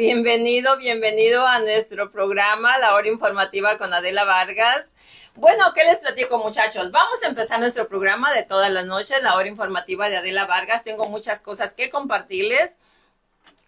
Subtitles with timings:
[0.00, 4.86] bienvenido, bienvenido a nuestro programa, la hora informativa con Adela Vargas.
[5.34, 6.90] Bueno, ¿qué les platico muchachos?
[6.90, 10.84] Vamos a empezar nuestro programa de todas las noches, la hora informativa de Adela Vargas.
[10.84, 12.78] Tengo muchas cosas que compartirles.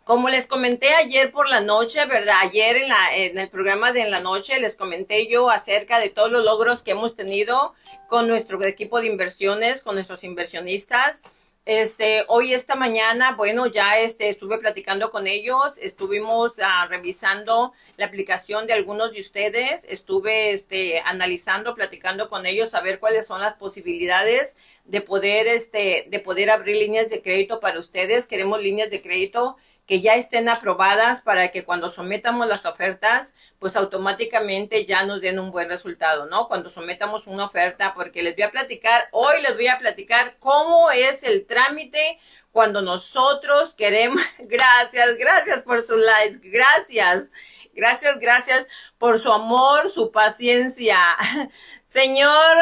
[0.05, 2.37] Como les comenté ayer por la noche, ¿verdad?
[2.41, 6.47] Ayer en, el programa de en la noche les comenté yo acerca de todos los
[6.47, 7.75] logros que hemos tenido
[8.09, 11.25] con nuestro equipo de inversiones, con nuestros inversionistas.
[11.65, 18.07] Este, hoy esta mañana, bueno, ya este, estuve platicando con ellos, estuvimos uh, revisando la
[18.07, 23.41] aplicación de algunos de ustedes, estuve este, analizando, platicando con ellos a ver cuáles son
[23.41, 24.57] las posibilidades
[24.87, 28.27] de poder, este, de poder abrir líneas de crédito para ustedes.
[28.27, 29.57] Queremos líneas de crédito
[29.87, 35.39] que ya estén aprobadas para que cuando sometamos las ofertas, pues automáticamente ya nos den
[35.39, 36.49] un buen resultado, ¿no?
[36.49, 40.91] Cuando sometamos una oferta, porque les voy a platicar, hoy les voy a platicar cómo
[40.91, 42.19] es el trámite
[42.53, 47.29] cuando nosotros queremos, gracias, gracias por su like, gracias.
[47.75, 48.69] Gracias, gracias
[48.99, 50.99] por su amor, su paciencia.
[51.87, 52.59] Señor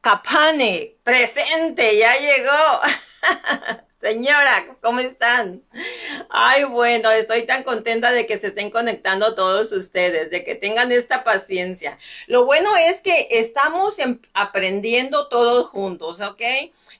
[0.00, 2.80] Capane, presente, ya llegó.
[4.00, 5.64] Señora, ¿cómo están?
[6.30, 10.92] Ay, bueno, estoy tan contenta de que se estén conectando todos ustedes, de que tengan
[10.92, 11.98] esta paciencia.
[12.28, 13.96] Lo bueno es que estamos
[14.34, 16.42] aprendiendo todos juntos, ¿ok?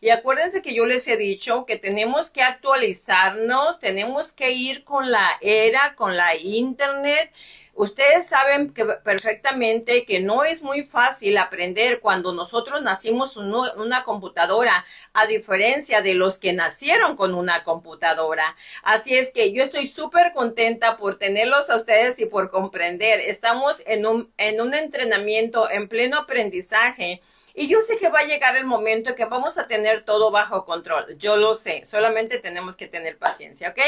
[0.00, 5.12] Y acuérdense que yo les he dicho que tenemos que actualizarnos, tenemos que ir con
[5.12, 7.32] la era, con la internet.
[7.78, 15.26] Ustedes saben perfectamente que no es muy fácil aprender cuando nosotros nacimos una computadora, a
[15.28, 18.56] diferencia de los que nacieron con una computadora.
[18.82, 23.20] Así es que yo estoy súper contenta por tenerlos a ustedes y por comprender.
[23.20, 27.22] Estamos en un, en un entrenamiento, en pleno aprendizaje.
[27.54, 30.64] Y yo sé que va a llegar el momento que vamos a tener todo bajo
[30.64, 31.16] control.
[31.16, 31.86] Yo lo sé.
[31.86, 33.78] Solamente tenemos que tener paciencia, ¿ok?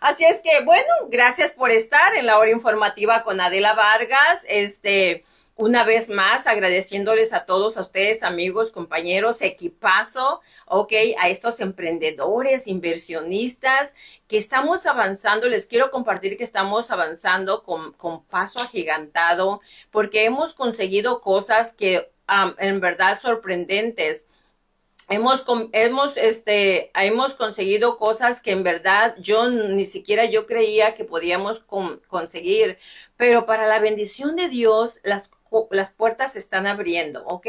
[0.00, 4.46] Así es que, bueno, gracias por estar en la hora informativa con Adela Vargas.
[4.48, 11.60] Este, una vez más, agradeciéndoles a todos, a ustedes, amigos, compañeros, equipazo, ok, a estos
[11.60, 13.94] emprendedores, inversionistas,
[14.26, 15.50] que estamos avanzando.
[15.50, 19.60] Les quiero compartir que estamos avanzando con, con paso agigantado,
[19.90, 24.28] porque hemos conseguido cosas que um, en verdad sorprendentes
[25.10, 31.04] hemos, hemos, este, hemos conseguido cosas que en verdad yo ni siquiera yo creía que
[31.04, 31.62] podíamos
[32.08, 32.78] conseguir,
[33.16, 35.30] pero para la bendición de Dios, las,
[35.70, 37.46] las puertas se están abriendo, ¿ok?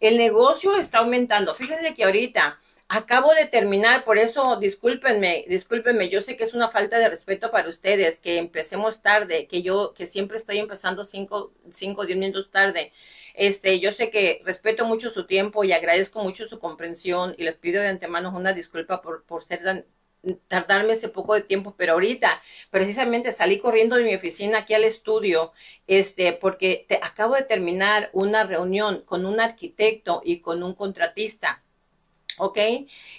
[0.00, 1.54] El negocio está aumentando.
[1.54, 6.70] Fíjense que ahorita acabo de terminar, por eso discúlpenme, discúlpenme, yo sé que es una
[6.70, 11.52] falta de respeto para ustedes, que empecemos tarde, que yo, que siempre estoy empezando cinco,
[11.70, 12.92] cinco, diez minutos tarde.
[13.38, 17.56] Este, yo sé que respeto mucho su tiempo y agradezco mucho su comprensión y les
[17.56, 19.84] pido de antemano una disculpa por, por ser tan,
[20.48, 22.30] tardarme ese poco de tiempo, pero ahorita
[22.70, 25.52] precisamente salí corriendo de mi oficina aquí al estudio,
[25.86, 31.62] este, porque te, acabo de terminar una reunión con un arquitecto y con un contratista
[32.38, 32.58] ¿ok?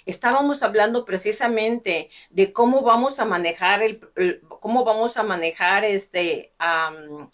[0.06, 4.00] Estábamos hablando precisamente de cómo vamos a manejar el,
[4.60, 6.52] cómo vamos a manejar este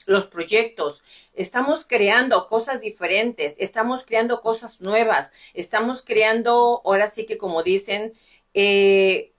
[0.07, 1.03] los proyectos.
[1.35, 8.15] Estamos creando cosas diferentes, estamos creando cosas nuevas, estamos creando, ahora sí que como dicen,
[8.55, 9.33] eh,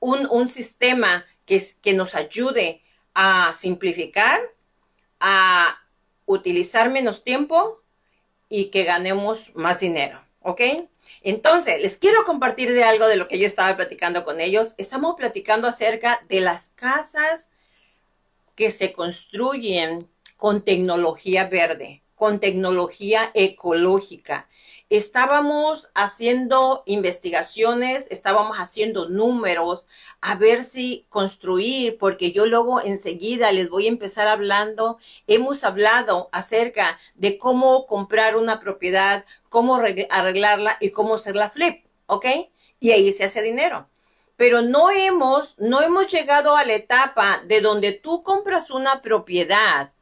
[0.00, 2.82] un, un, sistema que, que nos ayude
[3.14, 4.40] a simplificar,
[5.20, 5.78] a
[6.26, 7.82] utilizar menos tiempo
[8.48, 10.24] y que ganemos más dinero.
[10.44, 10.60] ¿Ok?
[11.22, 14.74] Entonces, les quiero compartir de algo de lo que yo estaba platicando con ellos.
[14.76, 17.50] Estamos platicando acerca de las casas
[18.54, 24.48] que se construyen con tecnología verde, con tecnología ecológica
[24.96, 29.86] estábamos haciendo investigaciones, estábamos haciendo números,
[30.20, 36.28] a ver si construir, porque yo luego enseguida les voy a empezar hablando, hemos hablado
[36.32, 42.26] acerca de cómo comprar una propiedad, cómo arreglarla y cómo hacer la flip, ¿ok?
[42.80, 43.88] Y ahí se hace dinero.
[44.36, 49.92] Pero no hemos, no hemos llegado a la etapa de donde tú compras una propiedad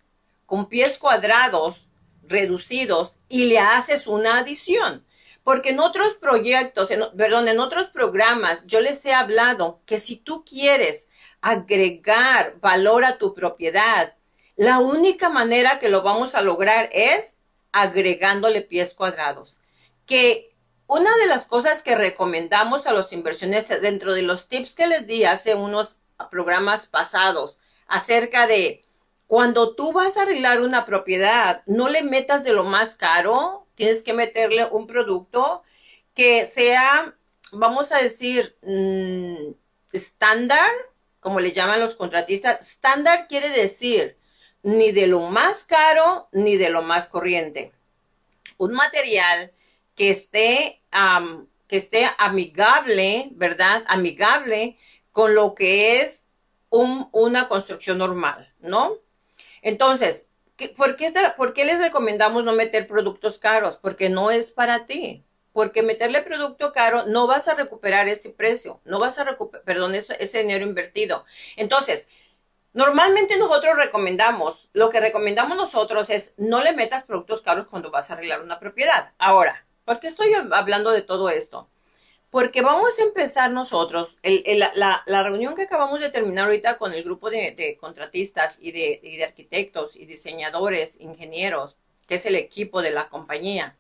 [0.47, 1.91] con pies cuadrados
[2.23, 5.05] reducidos y le haces una adición.
[5.45, 10.47] Porque en otros proyectos, perdón, en otros programas, yo les he hablado que si tú
[10.47, 11.11] quieres
[11.43, 14.17] agregar valor a tu propiedad,
[14.57, 17.37] la única manera que lo vamos a lograr es
[17.73, 19.61] agregándole pies cuadrados.
[20.07, 20.55] Que
[20.87, 25.07] una de las cosas que recomendamos a los inversionistas dentro de los tips que les
[25.07, 25.97] di hace unos
[26.31, 28.85] programas pasados acerca de
[29.27, 34.03] cuando tú vas a arreglar una propiedad, no le metas de lo más caro, tienes
[34.03, 35.63] que meterle un producto
[36.15, 37.17] que sea,
[37.53, 39.55] vamos a decir, mm,
[39.93, 40.71] estándar,
[41.21, 44.19] como le llaman los contratistas, estándar quiere decir
[44.63, 47.73] ni de lo más caro ni de lo más corriente.
[48.59, 49.53] Un material
[49.95, 50.83] que esté,
[51.67, 53.85] que esté amigable, ¿verdad?
[53.89, 54.79] Amigable
[55.13, 56.27] con lo que es
[56.71, 58.95] una construcción normal, ¿no?
[59.61, 60.27] Entonces,
[60.77, 63.77] ¿por qué, ¿por qué les recomendamos no meter productos caros?
[63.77, 68.81] Porque no es para ti porque meterle producto caro no vas a recuperar ese precio,
[68.85, 71.25] no vas a recuperar, perdón, ese, ese dinero invertido.
[71.57, 72.09] Entonces,
[72.73, 78.11] normalmente nosotros recomendamos, lo que recomendamos nosotros es no le metas productos caros cuando vas
[78.11, 79.13] a arreglar una propiedad.
[79.19, 81.69] Ahora, ¿por qué estoy hablando de todo esto?
[82.31, 87.29] Porque vamos a empezar nosotros, la, reunión que acabamos de terminar ahorita con el grupo
[87.31, 91.77] de, contratistas y de, y de arquitectos y diseñadores, ingenieros,
[92.09, 93.77] que es el equipo de la compañía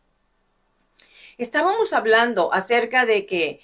[1.38, 3.60] estábamos hablando acerca de que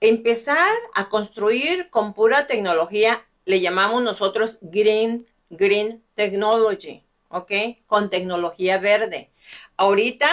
[0.00, 7.52] empezar a construir con pura tecnología, le llamamos nosotros green, green technology, ¿ok?
[7.86, 9.30] Con tecnología verde.
[9.76, 10.28] Ahorita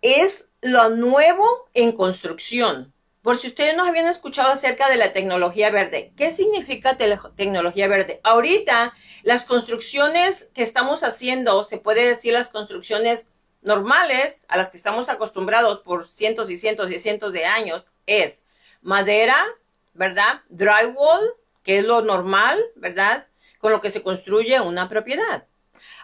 [0.00, 2.92] es lo nuevo en construcción.
[3.22, 8.20] Por si ustedes no habían escuchado acerca de la tecnología verde, ¿qué significa tecnología verde?
[8.24, 13.28] Ahorita las construcciones que estamos haciendo, se puede decir las construcciones
[13.62, 18.42] normales a las que estamos acostumbrados por cientos y cientos y cientos de años es
[18.80, 19.36] madera,
[19.94, 20.42] ¿verdad?
[20.48, 21.22] Drywall,
[21.62, 23.26] que es lo normal, ¿verdad?
[23.58, 25.46] Con lo que se construye una propiedad.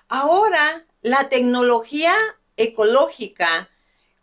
[0.08, 2.14] Ahora, la tecnología
[2.56, 3.70] ecológica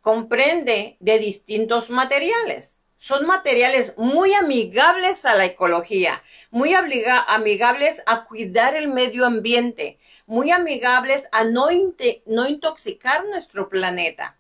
[0.02, 2.82] comprende de distintos materiales.
[2.98, 10.52] Son materiales muy amigables a la ecología, muy amigables a cuidar el medio ambiente, muy
[10.52, 14.38] amigables a no, intoxicar nuestro planeta,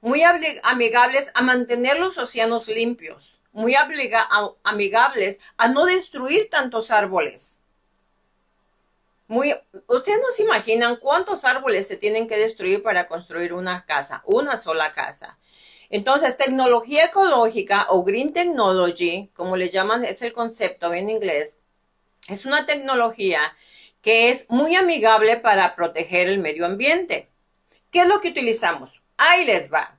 [0.00, 3.74] muy amigables a mantener los océanos limpios, muy
[4.64, 7.60] amigables a no destruir tantos árboles.
[9.28, 9.54] Muy,
[9.86, 14.60] ustedes no se imaginan cuántos árboles se tienen que destruir para construir una casa, una
[14.60, 15.38] sola casa.
[15.88, 21.58] Entonces, tecnología ecológica o green technology, como le llaman, es el concepto en inglés,
[22.28, 23.54] es una tecnología
[24.00, 27.28] que es muy amigable para proteger el medio ambiente.
[27.90, 29.02] ¿Qué es lo que utilizamos?
[29.16, 29.98] Ahí les va.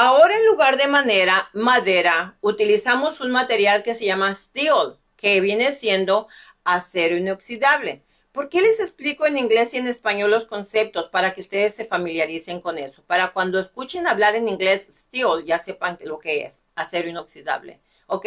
[0.00, 5.72] Ahora en lugar de madera, madera, utilizamos un material que se llama steel, que viene
[5.72, 6.28] siendo
[6.62, 8.04] acero inoxidable.
[8.30, 11.84] ¿Por qué les explico en inglés y en español los conceptos para que ustedes se
[11.84, 13.02] familiaricen con eso?
[13.08, 17.80] Para cuando escuchen hablar en inglés steel ya sepan lo que es acero inoxidable.
[18.06, 18.26] ¿Ok?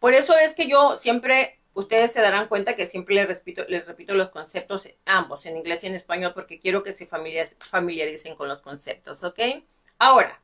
[0.00, 3.86] Por eso es que yo siempre ustedes se darán cuenta que siempre les repito, les
[3.86, 8.48] repito los conceptos ambos, en inglés y en español, porque quiero que se familiaricen con
[8.48, 9.38] los conceptos, ¿ok?
[10.00, 10.42] Ahora,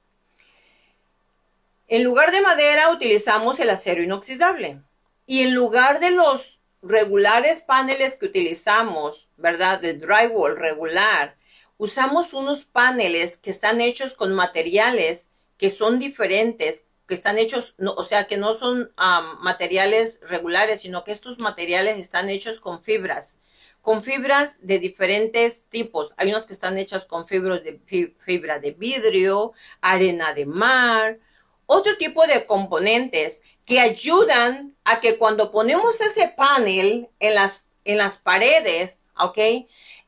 [1.88, 4.82] en lugar de madera utilizamos el acero inoxidable.
[5.26, 9.81] Y en lugar de los regulares paneles que utilizamos, ¿verdad?
[9.81, 11.37] De drywall regular,
[11.76, 18.02] usamos unos paneles que están hechos con materiales que son diferentes, que están hechos, o
[18.05, 18.93] sea, que no son
[19.41, 23.38] materiales regulares, sino que estos materiales están hechos con fibras,
[23.81, 26.14] con fibras de diferentes tipos.
[26.17, 27.81] Hay unos que están hechas con fibras de
[28.19, 31.19] fibra de vidrio, arena de mar,
[31.70, 37.98] otro tipo de componentes que ayudan a que cuando ponemos ese panel en las, en
[37.98, 39.39] las paredes, ¿ok?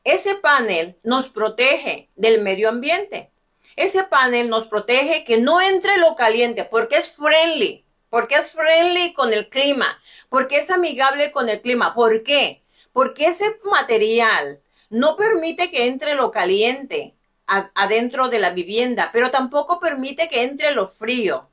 [0.03, 3.29] Ese panel nos protege del medio ambiente.
[3.75, 9.13] Ese panel nos protege que no entre lo caliente porque es friendly, porque es friendly
[9.13, 11.93] con el clima, porque es amigable con el clima.
[11.93, 12.63] ¿Por qué?
[12.91, 17.13] Porque ese material no permite que entre lo caliente
[17.45, 21.50] adentro de la vivienda, pero tampoco permite que entre lo frío.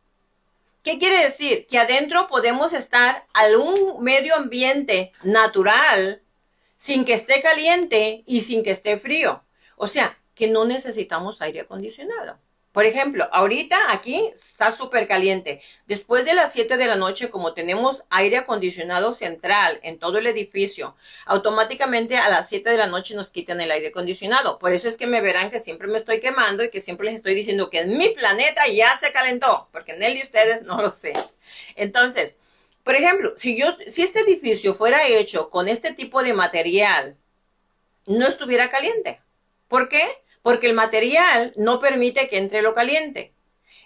[0.89, 1.67] ¿Qué quiere decir?
[1.67, 6.23] Que adentro podemos estar a un medio ambiente natural
[6.79, 9.45] sin que esté caliente y sin que esté frío.
[9.77, 12.39] O sea, que no necesitamos aire acondicionado.
[12.79, 15.61] Por ejemplo, ahorita aquí está súper caliente.
[15.87, 20.29] Después de las 7 de la noche, como tenemos aire acondicionado central en todo el
[20.29, 20.95] edificio,
[21.27, 24.61] automáticamente a las 7 de la noche nos quitan el aire acondicionado.
[24.61, 27.17] Por eso es que me verán que siempre me estoy quemando y que siempre les
[27.17, 30.81] estoy diciendo que en mi planeta ya se calentó, porque en el de ustedes no
[30.81, 31.15] lo sé.
[31.75, 32.37] Entonces,
[32.85, 37.17] por ejemplo, si yo, si este edificio fuera hecho con este tipo de material,
[38.07, 39.21] no estuviera caliente.
[39.67, 40.05] ¿Por qué?
[40.43, 43.35] Porque el material no permite que entre lo caliente.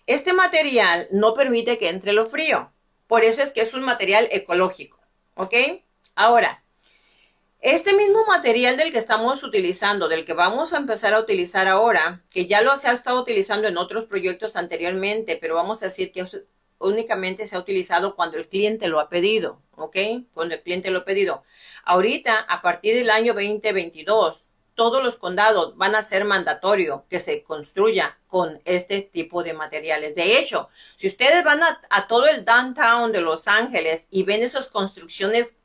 [0.06, 2.72] Este material no permite que entre lo frío.
[3.06, 5.00] Por eso es que es un material ecológico.
[5.34, 5.54] ¿Ok?
[6.14, 6.62] Ahora,
[7.60, 12.24] este mismo material del que estamos utilizando, del que vamos a empezar a utilizar ahora,
[12.28, 16.10] que ya lo se ha estado utilizando en otros proyectos anteriormente, pero vamos a decir
[16.10, 16.26] que
[16.80, 19.96] únicamente se ha utilizado cuando el cliente lo ha pedido, ¿ok?
[20.34, 21.44] Cuando el cliente lo ha pedido.
[21.84, 27.42] Ahorita, a partir del año 2022, todos los condados van a ser mandatorio que se
[27.42, 30.14] construya con este tipo de materiales.
[30.14, 34.68] De hecho, si ustedes van a, todo el downtown de Los Ángeles y ven esas
[34.68, 35.56] construcciones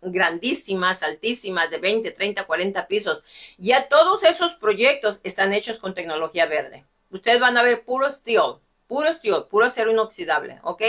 [0.00, 3.22] grandísimas, altísimas, de 20, 30, 40 pisos,
[3.58, 6.86] ya todos esos proyectos están hechos con tecnología verde.
[7.10, 10.82] Ustedes van a ver puro steel, puro steel, puro acero inoxidable, ¿ok?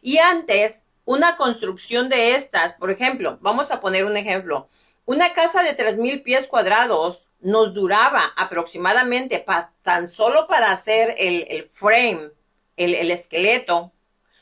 [0.00, 4.68] Y antes, una construcción de estas, por ejemplo, vamos a poner un ejemplo,
[5.08, 9.42] una casa de 3.000 pies cuadrados nos duraba aproximadamente
[9.80, 12.32] tan solo para hacer el, frame,
[12.76, 13.90] el, el, esqueleto,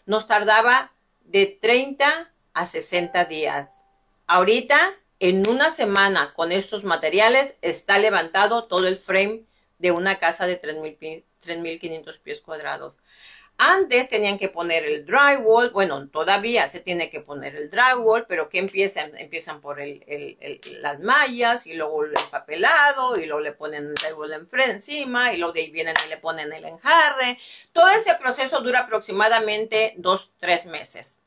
[0.07, 3.87] nos tardaba de 30 a 60 días.
[4.27, 4.77] Ahorita,
[5.21, 9.45] en una semana con estos materiales, está levantado todo el frame
[9.79, 12.99] de una casa de 3.500 pies cuadrados.
[13.59, 18.51] Antes tenían que poner el drywall, bueno, todavía se tiene que poner el drywall, pero
[18.51, 23.95] que empiezan, empiezan por las mallas y luego el empapelado y luego le ponen el
[23.95, 27.39] drywall encima y luego de ahí vienen y le ponen el enjarre.
[27.73, 31.23] Todo ese proceso dura aproximadamente dos, tres meses.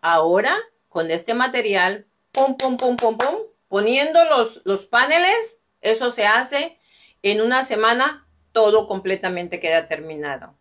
[0.00, 0.56] Ahora,
[0.88, 6.78] con este material, pum, pum, pum, pum, pum, poniendo los, los paneles, eso se hace
[7.22, 10.57] en una semana, todo completamente queda terminado.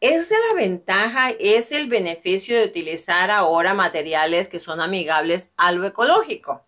[0.00, 5.72] Esa es la ventaja, es el beneficio de utilizar ahora materiales que son amigables a
[5.72, 6.64] lo ecológico.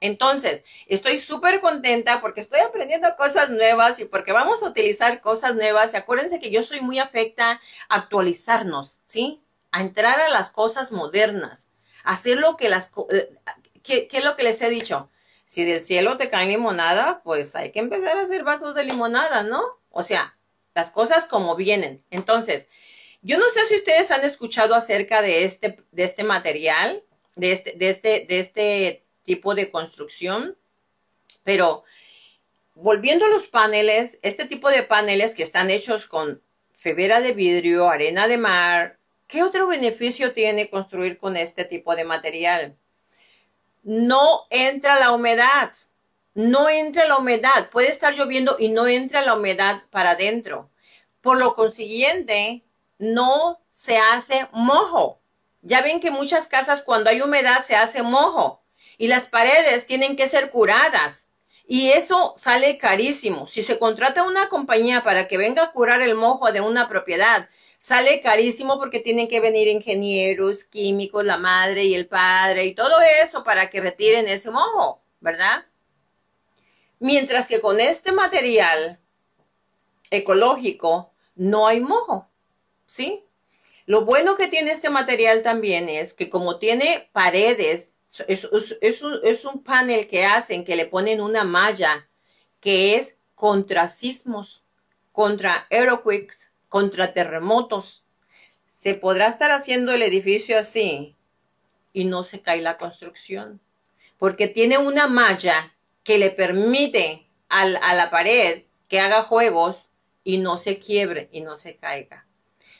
[0.00, 5.56] Entonces, estoy súper contenta porque estoy aprendiendo cosas nuevas y porque vamos a utilizar cosas
[5.56, 5.92] nuevas.
[5.92, 7.60] Y acuérdense que yo soy muy afecta
[7.90, 9.42] a actualizarnos, ¿sí?
[9.72, 11.68] A entrar a las cosas modernas,
[12.02, 12.92] hacer lo que las...
[13.10, 13.30] Eh,
[13.82, 15.10] ¿Qué, ¿Qué es lo que les he dicho?
[15.44, 19.42] Si del cielo te cae limonada, pues hay que empezar a hacer vasos de limonada,
[19.42, 19.62] ¿no?
[19.90, 20.38] O sea,
[20.80, 22.02] las cosas como vienen.
[22.10, 22.66] Entonces,
[23.20, 27.04] yo no sé si ustedes han escuchado acerca de este, de este material,
[27.36, 30.56] de este, de este, de este tipo de construcción,
[31.44, 31.84] pero
[32.74, 37.90] volviendo a los paneles, este tipo de paneles que están hechos con fibra de vidrio,
[37.90, 42.78] arena de mar, ¿qué otro beneficio tiene construir con este tipo de material?
[43.82, 45.72] No entra la humedad
[46.48, 47.70] no entra la humedad.
[47.70, 50.70] Puede estar lloviendo y no entra la humedad para adentro.
[51.20, 52.64] Por lo consiguiente,
[52.98, 55.20] no se hace mojo.
[55.62, 58.62] Ya ven que muchas casas cuando hay humedad se hace mojo
[58.96, 61.30] y las paredes tienen que ser curadas.
[61.66, 63.46] Y eso sale carísimo.
[63.46, 67.48] Si se contrata una compañía para que venga a curar el mojo de una propiedad,
[67.78, 73.00] sale carísimo porque tienen que venir ingenieros, químicos, la madre y el padre y todo
[73.22, 75.66] eso para que retiren ese mojo, ¿verdad?
[77.00, 79.00] Mientras que con este material
[80.10, 82.28] ecológico no hay mojo,
[82.86, 83.24] ¿sí?
[83.86, 87.92] Lo bueno que tiene este material también es que como tiene paredes,
[88.28, 92.06] es, un, panel que hacen, que le ponen una malla
[92.60, 94.64] que es contra sismos,
[95.10, 98.04] contra aeroquakes, contra terremotos.
[98.70, 101.16] Se podrá estar haciendo el edificio así
[101.92, 103.60] y no se cae la construcción,
[104.18, 105.74] porque tiene una malla
[106.10, 109.90] que le permite a la pared que haga juegos
[110.24, 112.26] y no se quiebre y no se caiga.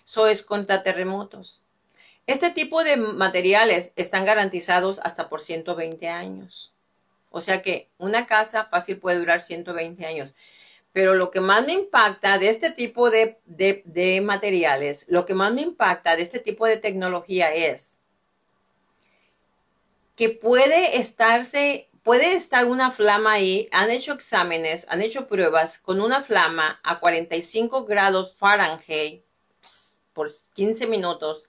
[0.05, 1.63] Eso es contra terremotos.
[2.27, 6.75] Este tipo de materiales están garantizados hasta por 120 años.
[7.31, 10.33] O sea que una casa fácil puede durar 120 años.
[10.93, 15.55] Pero lo que más me impacta de este tipo de, de materiales, lo que más
[15.55, 18.01] me impacta de este tipo de tecnología es
[20.17, 26.01] que puede estarse puede estar una flama ahí, han hecho exámenes, han hecho pruebas con
[26.01, 29.23] una flama a 45 grados Fahrenheit
[30.13, 31.45] por 15 minutos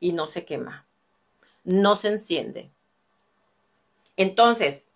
[0.00, 0.86] y no se quema,
[1.64, 2.70] no se enciende.
[4.16, 4.88] Entonces,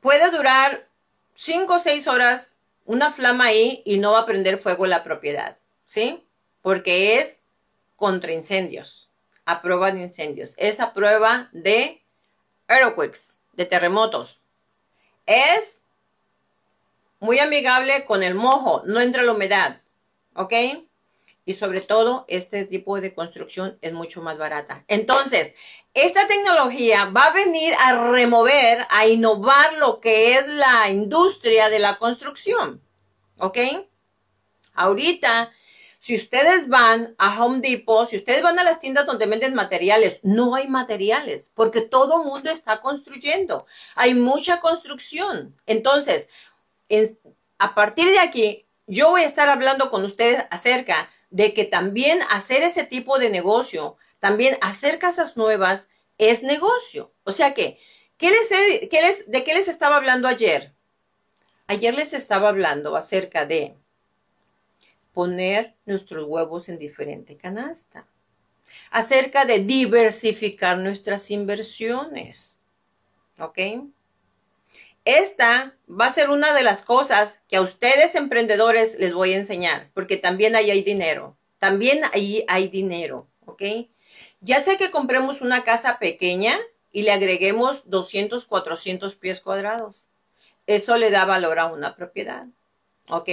[0.00, 0.88] puede durar
[1.36, 5.56] 5 o 6 horas una flama ahí y no va a prender fuego la propiedad,
[5.86, 6.26] ¿sí?
[6.60, 7.40] Porque es
[7.96, 9.10] contra incendios,
[9.44, 12.02] a prueba de incendios, es a prueba de
[12.68, 14.40] earthquakes, de terremotos.
[15.26, 15.84] Es
[17.20, 19.80] muy amigable con el mojo, no entra la humedad,
[20.34, 20.52] ¿ok?
[21.44, 24.84] Y sobre todo, este tipo de construcción es mucho más barata.
[24.86, 25.54] Entonces,
[25.94, 31.80] esta tecnología va a venir a remover, a innovar lo que es la industria de
[31.80, 32.80] la construcción,
[33.38, 33.58] ¿ok?
[34.74, 35.52] Ahorita
[36.02, 40.18] si ustedes van a Home Depot, si ustedes van a las tiendas donde venden materiales,
[40.24, 43.66] no hay materiales porque todo mundo está construyendo.
[43.94, 45.54] Hay mucha construcción.
[45.64, 46.28] Entonces,
[47.56, 52.18] a partir de aquí, yo voy a estar hablando con ustedes acerca de que también
[52.30, 57.12] hacer ese tipo de negocio, también hacer casas nuevas es negocio.
[57.22, 57.78] O sea que,
[58.16, 60.72] ¿qué les, les, ¿de qué les estaba hablando ayer?
[61.68, 63.76] Ayer les estaba hablando acerca de
[65.12, 68.06] poner nuestros huevos en diferente canasta,
[68.90, 72.60] acerca de diversificar nuestras inversiones.
[73.38, 73.58] ¿Ok?
[75.04, 79.38] Esta va a ser una de las cosas que a ustedes emprendedores les voy a
[79.38, 81.36] enseñar, porque también ahí hay dinero.
[81.58, 83.62] También ahí hay dinero, ¿ok?
[84.40, 86.58] Ya sé que compremos una casa pequeña
[86.92, 90.10] y le agreguemos 200, 400 pies cuadrados.
[90.66, 92.46] Eso le da valor a una propiedad,
[93.08, 93.28] ¿ok?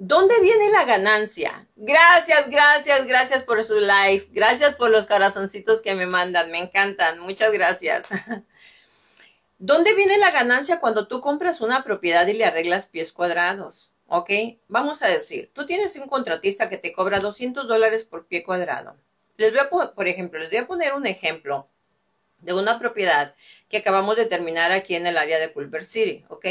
[0.00, 1.66] ¿Dónde viene la ganancia?
[1.74, 4.26] Gracias, gracias, gracias por sus likes.
[4.30, 6.52] Gracias por los corazoncitos que me mandan.
[6.52, 7.18] Me encantan.
[7.18, 8.06] Muchas gracias.
[9.58, 13.92] ¿Dónde viene la ganancia cuando tú compras una propiedad y le arreglas pies cuadrados?
[14.06, 14.30] ¿Ok?
[14.68, 18.94] Vamos a decir, tú tienes un contratista que te cobra 200 dólares por pie cuadrado.
[19.36, 21.68] Les voy a, por ejemplo, les voy a poner un ejemplo
[22.40, 23.34] de una propiedad
[23.68, 26.46] que acabamos de terminar aquí en el área de Culver City, ¿ok?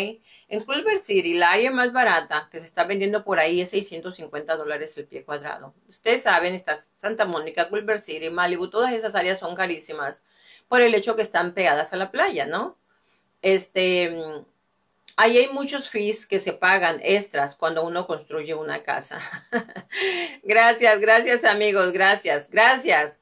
[0.50, 4.56] En Culver City, la área más barata que se está vendiendo por ahí es 650
[4.56, 5.74] dólares el pie cuadrado.
[5.88, 10.24] Ustedes saben, está Santa Mónica, Culver City, Malibu, todas esas áreas son carísimas
[10.68, 12.78] por el hecho que están pegadas a la playa, ¿no?
[13.42, 14.12] este,
[15.16, 19.22] ahí hay muchos fees que se pagan extras cuando uno construye una casa.
[20.44, 23.20] gracias, gracias amigos, gracias, gracias.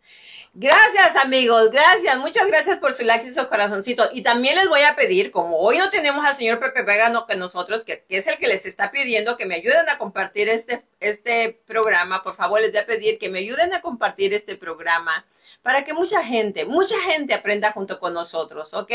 [0.57, 4.07] Gracias amigos, gracias, muchas gracias por su like y su corazoncito.
[4.13, 7.35] Y también les voy a pedir, como hoy no tenemos al señor Pepe Vegano que
[7.35, 10.85] nosotros, que, que, es el que les está pidiendo que me ayuden a compartir este,
[11.01, 15.25] este programa, por favor les voy a pedir que me ayuden a compartir este programa
[15.61, 18.93] para que mucha gente, mucha gente aprenda junto con nosotros, ¿ok?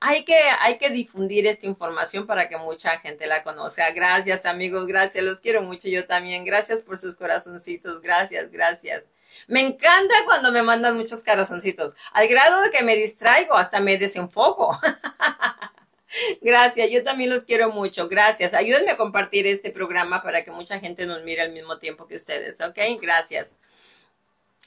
[0.00, 3.90] Hay que, hay que difundir esta información para que mucha gente la conozca.
[3.92, 6.44] Gracias amigos, gracias, los quiero mucho yo también.
[6.44, 9.04] Gracias por sus corazoncitos, gracias, gracias.
[9.46, 13.98] Me encanta cuando me mandan muchos corazoncitos, al grado de que me distraigo, hasta me
[13.98, 14.78] desenfoco.
[16.40, 18.08] Gracias, yo también los quiero mucho.
[18.08, 18.54] Gracias.
[18.54, 22.16] Ayúdenme a compartir este programa para que mucha gente nos mire al mismo tiempo que
[22.16, 22.78] ustedes, ¿ok?
[23.00, 23.56] Gracias.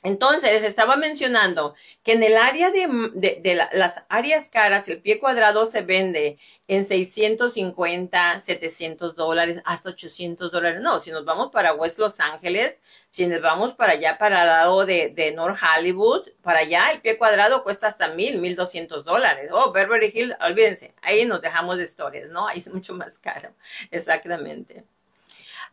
[0.04, 5.82] Entonces, estaba mencionando que en el área de, las áreas caras, el pie cuadrado se
[5.82, 6.38] vende
[6.68, 10.82] en 650, 700 dólares, hasta 800 dólares.
[10.82, 14.48] No, si nos vamos para West Los Ángeles, si nos vamos para allá, para el
[14.48, 19.50] lado de, North Hollywood, para allá, el pie cuadrado cuesta hasta mil, mil doscientos dólares.
[19.54, 22.46] Oh, Beverly Hills, olvídense, ahí nos dejamos de historias, ¿no?
[22.48, 23.54] Ahí es mucho más caro.
[23.92, 24.84] Exactamente.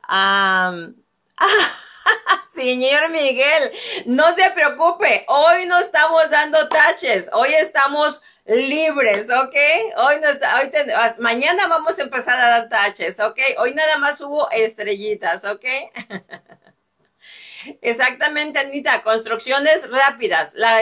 [0.08, 0.94] Um,
[2.52, 3.72] Señor Miguel,
[4.06, 9.56] no se preocupe, hoy no estamos dando taches, hoy estamos libres, ¿ok?
[9.96, 10.70] Hoy no está, hoy
[11.18, 13.38] mañana vamos a empezar a dar taches, ¿ok?
[13.58, 15.64] Hoy nada más hubo estrellitas, ¿ok?
[17.82, 20.52] Exactamente, Anita, construcciones rápidas.
[20.54, 20.80] La,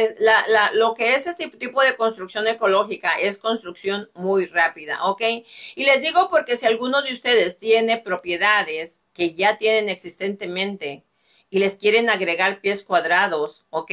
[0.74, 5.22] lo que es este tipo de construcción ecológica es construcción muy rápida, ¿ok?
[5.74, 11.04] Y les digo porque si alguno de ustedes tiene propiedades que ya tienen existentemente
[11.50, 13.92] y les quieren agregar pies cuadrados, ¿ok?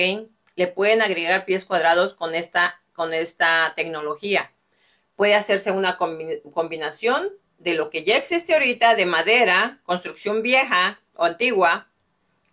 [0.56, 4.52] Le pueden agregar pies cuadrados con esta, con esta tecnología.
[5.16, 11.24] Puede hacerse una combinación de lo que ya existe ahorita de madera, construcción vieja o
[11.24, 11.90] antigua,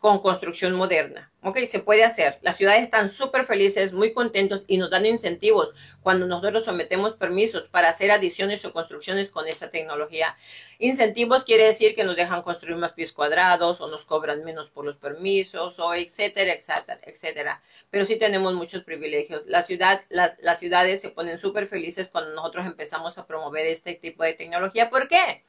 [0.02, 1.30] con construcción moderna.
[1.42, 2.40] Ok, se puede hacer.
[2.42, 7.68] Las ciudades están súper felices, muy contentos y nos dan incentivos cuando nosotros sometemos permisos
[7.68, 10.36] para hacer adiciones o construcciones con esta tecnología.
[10.80, 14.84] Incentivos quiere decir que nos dejan construir más pies cuadrados o nos cobran menos por
[14.84, 17.62] los permisos o etcétera, etcétera, etcétera.
[17.88, 19.46] Pero sí tenemos muchos privilegios.
[19.46, 24.24] La ciudad, las ciudades se ponen súper felices cuando nosotros empezamos a promover este tipo
[24.24, 24.90] de tecnología.
[24.90, 25.44] ¿Por qué?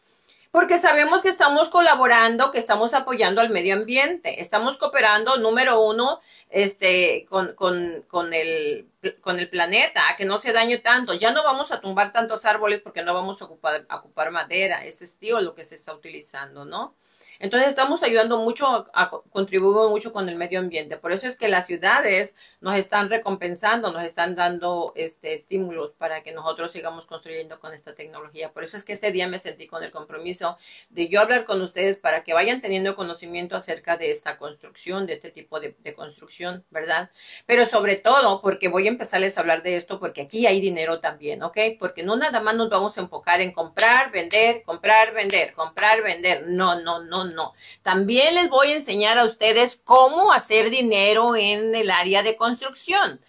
[0.54, 6.22] Porque sabemos que estamos colaborando, que estamos apoyando al medio ambiente, estamos cooperando, número uno,
[6.52, 8.88] este, con, con, con, el,
[9.22, 11.16] con el planeta, a que no se dañe tanto.
[11.16, 14.86] Ya no vamos a tumbar tantos árboles porque no vamos a ocupar, a ocupar madera,
[14.86, 16.94] ese es lo que se está utilizando, ¿no?
[17.39, 20.98] Entonces estamos ayudando mucho, a, contribuimos mucho con el medio ambiente.
[20.98, 26.24] Por eso es que las ciudades nos están recompensando, nos están dando este, estímulos para
[26.24, 28.52] que nosotros sigamos construyendo con esta tecnología.
[28.52, 30.58] Por eso es que este día me sentí con el compromiso
[30.89, 35.13] de yo hablar con ustedes para que vayan teniendo conocimiento acerca de esta construcción, de
[35.13, 37.12] este tipo de, de construcción, ¿verdad?
[37.46, 41.00] Pero sobre todo porque voy a empezarles a hablar de esto porque aquí hay dinero
[41.00, 41.58] también, ¿ok?
[41.80, 46.48] Porque no nada más nos vamos a enfocar en comprar, vender, comprar, vender, comprar, vender.
[46.48, 47.54] No, no, no, no.
[47.82, 53.20] También les voy a enseñar a ustedes cómo hacer dinero en el área de construcción.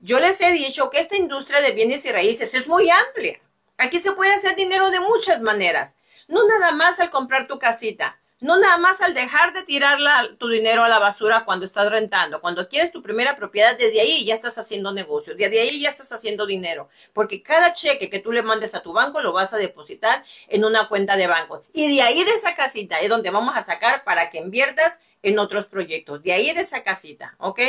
[0.00, 3.40] Yo les he dicho que esta industria de bienes y raíces es muy amplia.
[3.78, 5.94] Aquí se puede hacer dinero de muchas maneras.
[6.28, 8.18] No nada más al comprar tu casita.
[8.42, 10.00] No nada más al dejar de tirar
[10.36, 12.40] tu dinero a la basura cuando estás rentando.
[12.40, 15.36] Cuando quieres tu primera propiedad, desde ahí ya estás haciendo negocios.
[15.36, 16.88] Desde ahí ya estás haciendo dinero.
[17.12, 20.64] Porque cada cheque que tú le mandes a tu banco lo vas a depositar en
[20.64, 21.62] una cuenta de banco.
[21.72, 25.38] Y de ahí de esa casita es donde vamos a sacar para que inviertas en
[25.38, 26.20] otros proyectos.
[26.24, 27.60] De ahí de esa casita, ¿ok?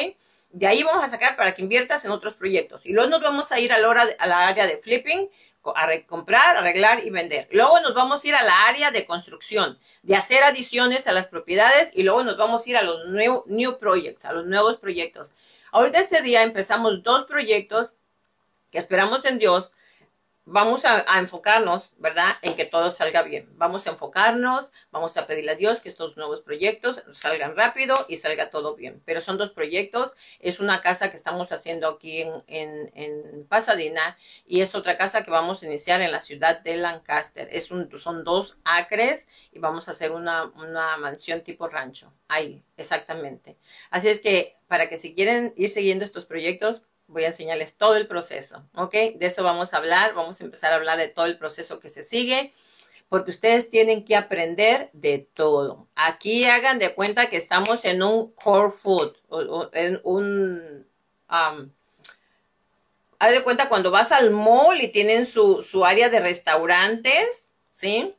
[0.50, 2.84] De ahí vamos a sacar para que inviertas en otros proyectos.
[2.88, 5.30] Y luego nos vamos a ir a la, hora, a la área de flipping
[5.76, 7.48] a comprar, arreglar y vender.
[7.52, 11.28] Luego nos vamos a ir a la área de construcción, de hacer adiciones a las
[11.28, 13.78] propiedades y luego nos vamos a ir a los new, new
[14.24, 15.34] a los nuevos proyectos.
[15.72, 17.96] Ahorita este día empezamos dos proyectos
[18.72, 19.72] que esperamos en Dios
[20.46, 23.50] vamos a, enfocarnos, ¿verdad?, en que todo salga bien.
[23.56, 28.18] Vamos a enfocarnos, vamos a pedirle a Dios que estos nuevos proyectos salgan rápido y
[28.18, 29.02] salga todo bien.
[29.06, 30.16] Pero son dos proyectos.
[30.40, 35.32] Es una casa que estamos haciendo aquí en, en, Pasadena y es otra casa que
[35.32, 37.48] vamos a iniciar en la ciudad de Lancaster.
[37.52, 42.14] Es un, son dos acres y vamos a hacer una, una mansión tipo rancho.
[42.28, 43.58] Ahí, exactamente.
[43.92, 47.96] Así es que para que si quieren ir siguiendo estos proyectos, voy a enseñarles todo
[47.96, 48.94] el proceso, ¿ok?
[49.16, 51.90] De eso vamos a hablar, vamos a empezar a hablar de todo el proceso que
[51.90, 52.54] se sigue,
[53.08, 55.88] porque ustedes tienen que aprender de todo.
[55.96, 59.16] Aquí hagan de cuenta que estamos en un core food,
[59.74, 60.88] en un...
[61.30, 61.72] Um,
[63.20, 68.14] de cuenta cuando vas al mall y tienen su, su área de restaurantes, ¿sí?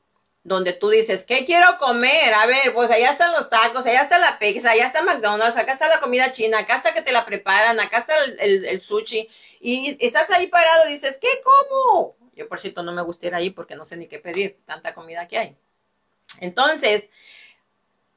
[0.44, 2.34] Donde tú dices, ¿qué quiero comer?
[2.34, 5.72] A ver, pues allá están los tacos, allá está la pizza, allá está McDonald's, acá
[5.72, 9.28] está la comida china, acá está que te la preparan, acá está el, sushi.
[9.60, 12.16] Y estás ahí parado y dices, ¿qué como?
[12.36, 14.94] Yo, por cierto, no me gusta ir ahí porque no sé ni qué pedir, tanta
[14.94, 15.56] comida que hay.
[16.40, 17.08] Entonces,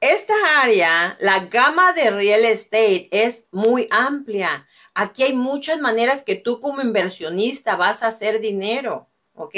[0.02, 4.68] esta área, la gama de real estate es muy amplia.
[4.94, 9.56] Aquí hay muchas maneras que tú como inversionista vas a hacer dinero, ¿ok?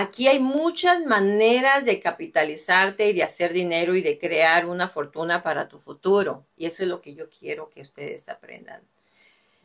[0.00, 5.42] Aquí hay muchas maneras de capitalizarte y de hacer dinero y de crear una fortuna
[5.42, 6.46] para tu futuro.
[6.56, 8.80] Y eso es lo que yo quiero que ustedes aprendan.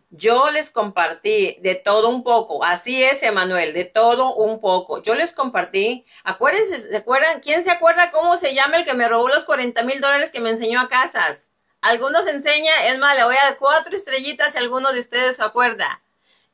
[0.10, 2.64] Yo les compartí de todo un poco.
[2.64, 5.04] Así es, Emanuel, de todo un poco.
[5.04, 6.04] Yo les compartí.
[6.24, 7.40] Acuérdense, ¿se acuerdan?
[7.40, 10.40] ¿Quién se acuerda cómo se llama el que me robó los 40 mil dólares que
[10.40, 11.52] me enseñó a casas?
[11.80, 15.44] Algunos enseña, es más, le voy a dar cuatro estrellitas si alguno de ustedes se
[15.44, 16.02] acuerda.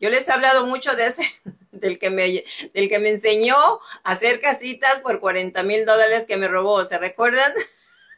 [0.02, 1.24] Yo les he hablado mucho de ese,
[1.72, 6.38] del que me, del que me enseñó a hacer casitas por 40 mil dólares que
[6.38, 6.84] me robó.
[6.86, 7.54] ¿Se recuerdan?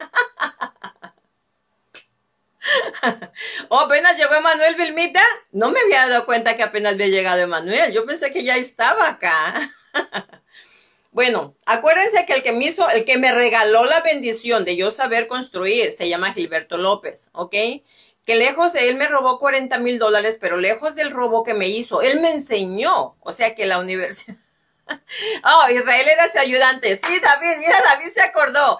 [3.68, 5.22] oh, apenas llegó Emanuel Vilmita.
[5.50, 7.92] No me había dado cuenta que apenas había llegado Emanuel.
[7.92, 9.72] Yo pensé que ya estaba acá.
[11.10, 14.90] bueno, acuérdense que el que me hizo, el que me regaló la bendición de yo
[14.90, 17.54] saber construir, se llama Gilberto López, ¿ok?
[18.24, 21.68] Que lejos de él me robó 40 mil dólares, pero lejos del robo que me
[21.68, 24.36] hizo, él me enseñó, o sea que la universidad...
[25.44, 26.96] Oh, Israel era ese ayudante.
[26.96, 28.78] Sí, David, mira, David se acordó.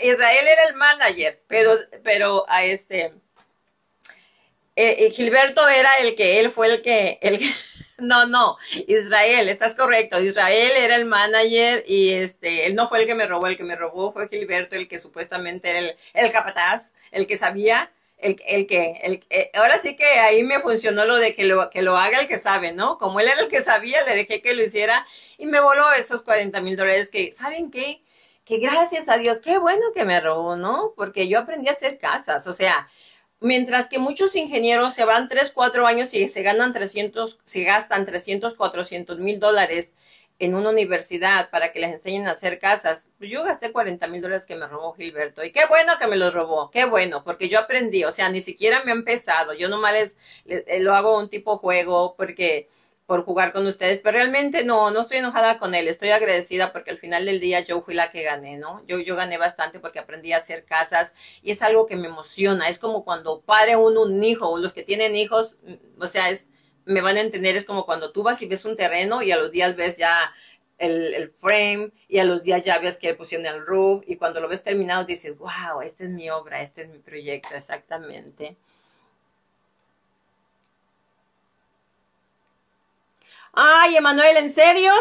[0.00, 3.14] Israel era el manager, pero, pero a este,
[4.76, 7.40] eh, eh, Gilberto era el que, él fue el que, el
[7.98, 10.20] no, no, Israel, estás correcto.
[10.20, 13.64] Israel era el manager y este, él no fue el que me robó, el que
[13.64, 18.66] me robó fue Gilberto, el que supuestamente era el capataz, el que sabía el, el
[18.66, 21.96] que, el, eh, ahora sí que ahí me funcionó lo de que lo, que lo
[21.96, 22.98] haga el que sabe, ¿no?
[22.98, 25.06] Como él era el que sabía, le dejé que lo hiciera
[25.38, 28.02] y me voló esos 40 mil dólares que, ¿saben qué?
[28.44, 30.92] Que gracias a Dios, qué bueno que me robó, ¿no?
[30.96, 32.88] Porque yo aprendí a hacer casas, o sea,
[33.40, 38.06] mientras que muchos ingenieros se van 3, 4 años y se ganan 300, se gastan
[38.06, 39.92] 300, 400 mil dólares
[40.38, 43.06] en una universidad para que les enseñen a hacer casas.
[43.20, 45.42] Yo gasté 40 mil dólares que me robó Gilberto.
[45.44, 48.40] Y qué bueno que me los robó, qué bueno, porque yo aprendí, o sea, ni
[48.40, 49.54] siquiera me han empezado.
[49.54, 52.68] Yo nomás les, eh, lo hago un tipo juego porque
[53.06, 56.90] por jugar con ustedes, pero realmente no, no estoy enojada con él, estoy agradecida porque
[56.90, 58.84] al final del día yo fui la que gané, ¿no?
[58.88, 62.68] Yo, yo gané bastante porque aprendí a hacer casas y es algo que me emociona,
[62.68, 66.30] es como cuando pare uno un hijo, o los que tienen hijos, mm, o sea,
[66.30, 66.48] es,
[66.86, 69.36] me van a entender, es como cuando tú vas y ves un terreno y a
[69.36, 70.32] los días ves ya
[70.78, 74.48] el, frame y a los días ya ves que pusieron el roof y cuando lo
[74.48, 78.56] ves terminado dices, wow, esta es mi obra, este es mi proyecto, exactamente.
[83.58, 84.92] Ay, Emanuel, ¿en serio?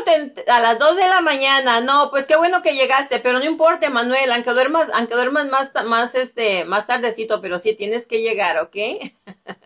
[0.48, 1.82] a las 2 de la mañana.
[1.82, 5.72] No, pues qué bueno que llegaste, pero no importa, Emanuel, aunque duermas, aunque duermas más,
[5.86, 8.76] más, este, más tardecito, pero sí tienes que llegar, ¿ok?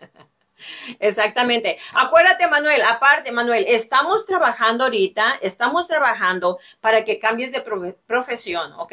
[0.98, 1.78] Exactamente.
[1.94, 7.62] Acuérdate, Manuel, aparte, Manuel, estamos trabajando ahorita, estamos trabajando para que cambies de
[8.06, 8.92] profesión, ¿ok?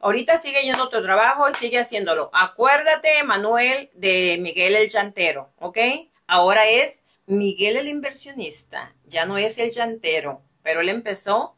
[0.00, 2.30] Ahorita sigue yendo tu trabajo y sigue haciéndolo.
[2.32, 5.78] Acuérdate, Manuel, de Miguel el llantero, ¿ok?
[6.26, 11.56] Ahora es Miguel el inversionista, ya no es el llantero, pero él empezó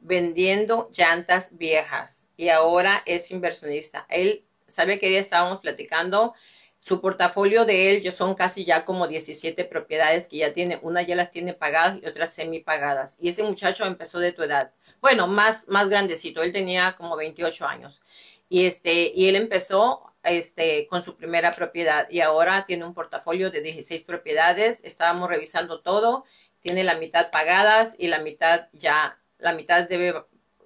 [0.00, 4.06] vendiendo llantas viejas y ahora es inversionista.
[4.08, 6.34] Él sabe que ya estábamos platicando.
[6.80, 10.78] Su portafolio de él son casi ya como 17 propiedades que ya tiene.
[10.82, 13.16] Una ya las tiene pagadas y otras semi pagadas.
[13.20, 14.72] Y ese muchacho empezó de tu edad.
[15.00, 16.42] Bueno, más, más grandecito.
[16.42, 18.00] Él tenía como 28 años.
[18.48, 23.50] Y este, y él empezó este, con su primera propiedad y ahora tiene un portafolio
[23.50, 24.80] de 16 propiedades.
[24.84, 26.24] Estábamos revisando todo.
[26.60, 30.14] Tiene la mitad pagadas y la mitad ya, la mitad debe,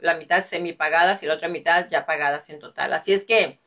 [0.00, 2.92] la mitad semi pagadas y la otra mitad ya pagadas en total.
[2.92, 3.60] Así es que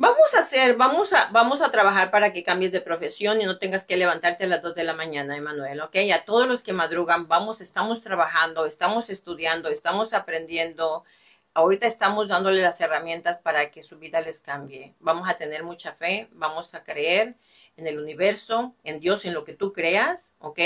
[0.00, 3.58] vamos a hacer, vamos a, vamos a trabajar para que cambies de profesión y no
[3.58, 5.96] tengas que levantarte a las 2 de la mañana, Emanuel, ¿ok?
[6.14, 11.04] A todos los que madrugan, vamos, estamos trabajando, estamos estudiando, estamos aprendiendo
[11.52, 14.94] ahorita estamos dándole las herramientas para que su vida les cambie.
[15.00, 17.34] Vamos a tener mucha fe, vamos a creer
[17.76, 20.60] en el universo, en Dios, en lo que tú creas, ¿ok?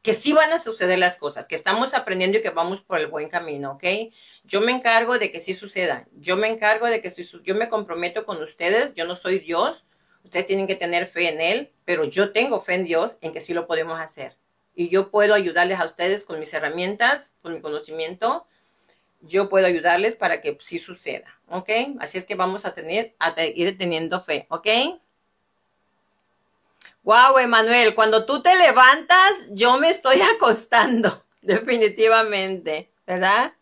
[0.00, 3.08] Que sí van a suceder las cosas, que estamos aprendiendo y que vamos por el
[3.08, 3.84] buen camino, ¿ok?
[4.48, 6.08] Yo me encargo de que sí sucedan.
[6.16, 8.94] Yo me encargo de que sí, yo me comprometo con ustedes.
[8.94, 9.86] Yo no soy Dios.
[10.24, 13.40] Ustedes tienen que tener fe en Él, pero yo tengo fe en Dios en que
[13.40, 14.38] sí lo podemos hacer.
[14.74, 18.46] Y yo puedo ayudarles a ustedes con mis herramientas, con mi conocimiento,
[19.20, 21.68] yo puedo ayudarles para que sí suceda, ¿ok?
[22.00, 24.68] Así es que vamos a tener, a ir teniendo fe, ¿ok?
[27.02, 33.54] Wow, Emanuel, cuando tú te levantas, yo me estoy acostando, definitivamente, ¿verdad?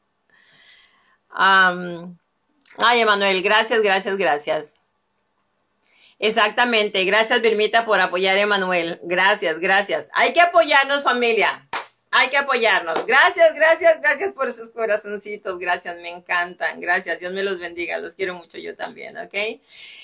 [1.37, 4.77] Ay, Emanuel, gracias, gracias, gracias.
[6.19, 9.01] Exactamente, gracias, Vilmita, por apoyar a Emanuel.
[9.03, 10.09] Gracias, gracias.
[10.15, 11.67] Hay que apoyarnos, familia
[12.19, 13.05] hay que apoyarnos.
[13.07, 15.59] Gracias, gracias, gracias por sus corazoncitos.
[15.59, 16.81] Gracias, me encantan.
[16.81, 17.99] Gracias, Dios me los bendiga.
[17.99, 19.35] Los quiero mucho yo también, ¿ok?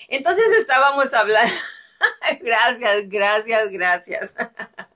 [0.08, 1.54] Entonces estábamos hablando.
[2.40, 4.34] gracias, gracias, gracias.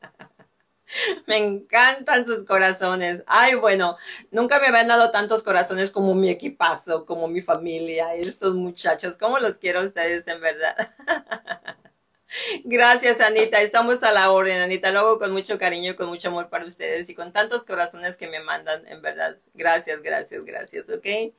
[1.26, 3.24] Me encantan sus corazones.
[3.26, 3.96] Ay, bueno,
[4.30, 9.16] nunca me habían dado tantos corazones como mi equipazo, como mi familia, estos muchachos.
[9.16, 10.94] ¿Cómo los quiero a ustedes, en verdad?
[12.64, 13.60] Gracias, Anita.
[13.60, 14.90] Estamos a la orden, Anita.
[14.90, 18.28] Lo hago con mucho cariño con mucho amor para ustedes y con tantos corazones que
[18.28, 19.36] me mandan, en verdad.
[19.54, 21.34] Gracias, gracias, gracias, ¿ok?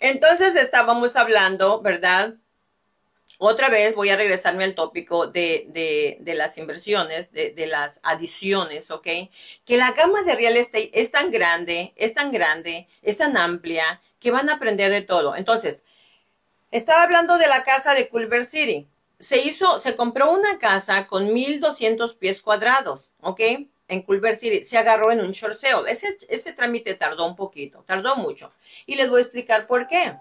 [0.00, 2.34] Entonces estábamos hablando, ¿verdad?
[3.38, 8.00] Otra vez voy a regresarme al tópico de, de, de las inversiones, de, de, las
[8.02, 9.06] adiciones, ¿ok?
[9.64, 14.00] Que la gama de real estate es tan grande, es tan grande, es tan amplia,
[14.18, 15.36] que van a aprender de todo.
[15.36, 15.82] Entonces,
[16.70, 18.86] estaba hablando de la casa de Culver City
[19.18, 23.40] se hizo, se compró una casa con 1200 pies cuadrados, ¿ok?
[23.88, 24.64] En Culver City.
[24.64, 25.90] Se agarró en un short sale.
[25.90, 28.52] Ese, ese trámite tardó un poquito, tardó mucho.
[28.84, 30.16] Y les voy a explicar por qué.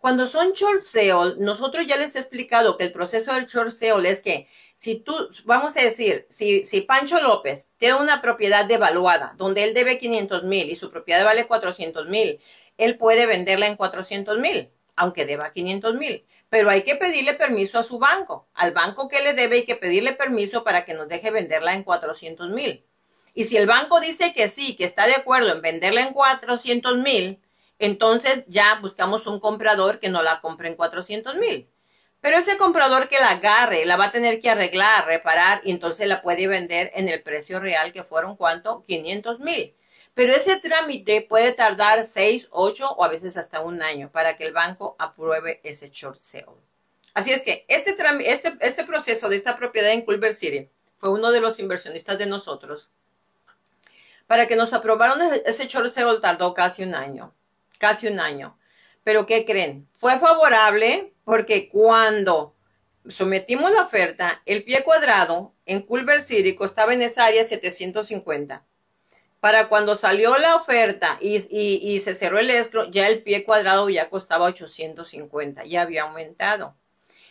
[0.00, 4.10] Cuando son short sale, nosotros ya les he explicado que el proceso del short sale
[4.10, 9.34] es que si tú, vamos a decir, si, si Pancho López tiene una propiedad devaluada
[9.36, 12.40] donde él debe 500 mil y su propiedad vale 400 mil,
[12.78, 17.78] él puede venderla en 400 mil, aunque deba 500 mil pero hay que pedirle permiso
[17.78, 18.48] a su banco.
[18.54, 21.84] Al banco que le debe hay que pedirle permiso para que nos deje venderla en
[21.84, 22.84] 400 mil.
[23.32, 26.98] Y si el banco dice que sí, que está de acuerdo en venderla en 400
[26.98, 27.40] mil,
[27.80, 31.68] entonces ya buscamos un comprador que no la compre en 400 mil.
[32.20, 36.06] Pero ese comprador que la agarre, la va a tener que arreglar, reparar y entonces
[36.06, 38.82] la puede vender en el precio real que fueron cuánto?
[38.82, 39.74] 500 mil.
[40.12, 44.44] Pero ese trámite puede tardar seis, ocho o a veces hasta un año para que
[44.44, 46.60] el banco apruebe ese short sale.
[47.14, 51.30] Así es que este, este, este proceso de esta propiedad en Culver City fue uno
[51.32, 52.90] de los inversionistas de nosotros.
[54.26, 57.34] Para que nos aprobaron ese short sale tardó casi un año,
[57.80, 58.56] casi un año.
[59.02, 59.88] Pero ¿qué creen?
[59.92, 62.54] Fue favorable porque cuando
[63.08, 68.64] sometimos la oferta, el pie cuadrado en Culver City costaba en esa área 750
[69.40, 71.40] para cuando salió la oferta y,
[72.00, 76.76] se cerró el escro, ya el pie cuadrado ya costaba 850, ya había aumentado.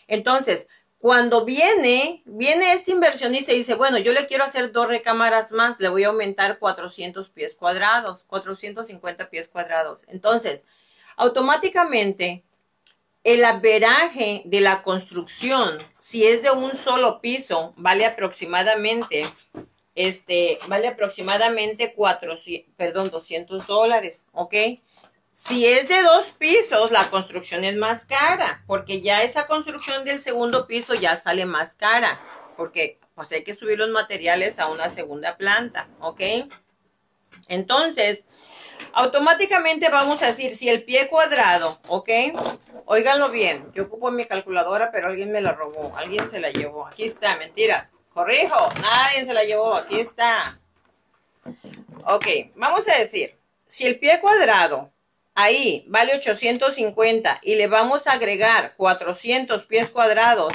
[0.08, 0.68] Entonces,
[1.00, 5.80] cuando viene, viene este inversionista y dice, bueno, yo le quiero hacer dos recámaras más,
[5.80, 10.04] le voy a aumentar 400 pies cuadrados, 450 pies cuadrados.
[10.08, 10.66] Entonces,
[11.16, 12.44] automáticamente,
[13.24, 19.26] el averaje de la construcción, si es de un solo piso, vale aproximadamente
[20.00, 24.56] este, vale aproximadamente 400, perdón, 200 dólares, ¿ok?
[25.47, 30.21] Si es de dos pisos, la construcción es más cara, porque ya esa construcción del
[30.21, 32.19] segundo piso ya sale más cara,
[32.58, 36.21] porque pues hay que subir los materiales a una segunda planta, ¿ok?
[37.47, 38.25] Entonces,
[38.91, 42.10] automáticamente vamos a decir, si el pie cuadrado, ¿ok?
[42.86, 46.86] Óiganlo bien, yo ocupo mi calculadora, pero alguien me la robó, alguien se la llevó,
[46.86, 47.89] aquí está, mentiras.
[48.13, 50.60] Corrijo, nadie se la llevó, aquí está.
[52.04, 54.91] Ok, vamos a decir, si el pie cuadrado
[55.39, 60.54] ahí vale 850 y le vamos a agregar 400 pies cuadrados,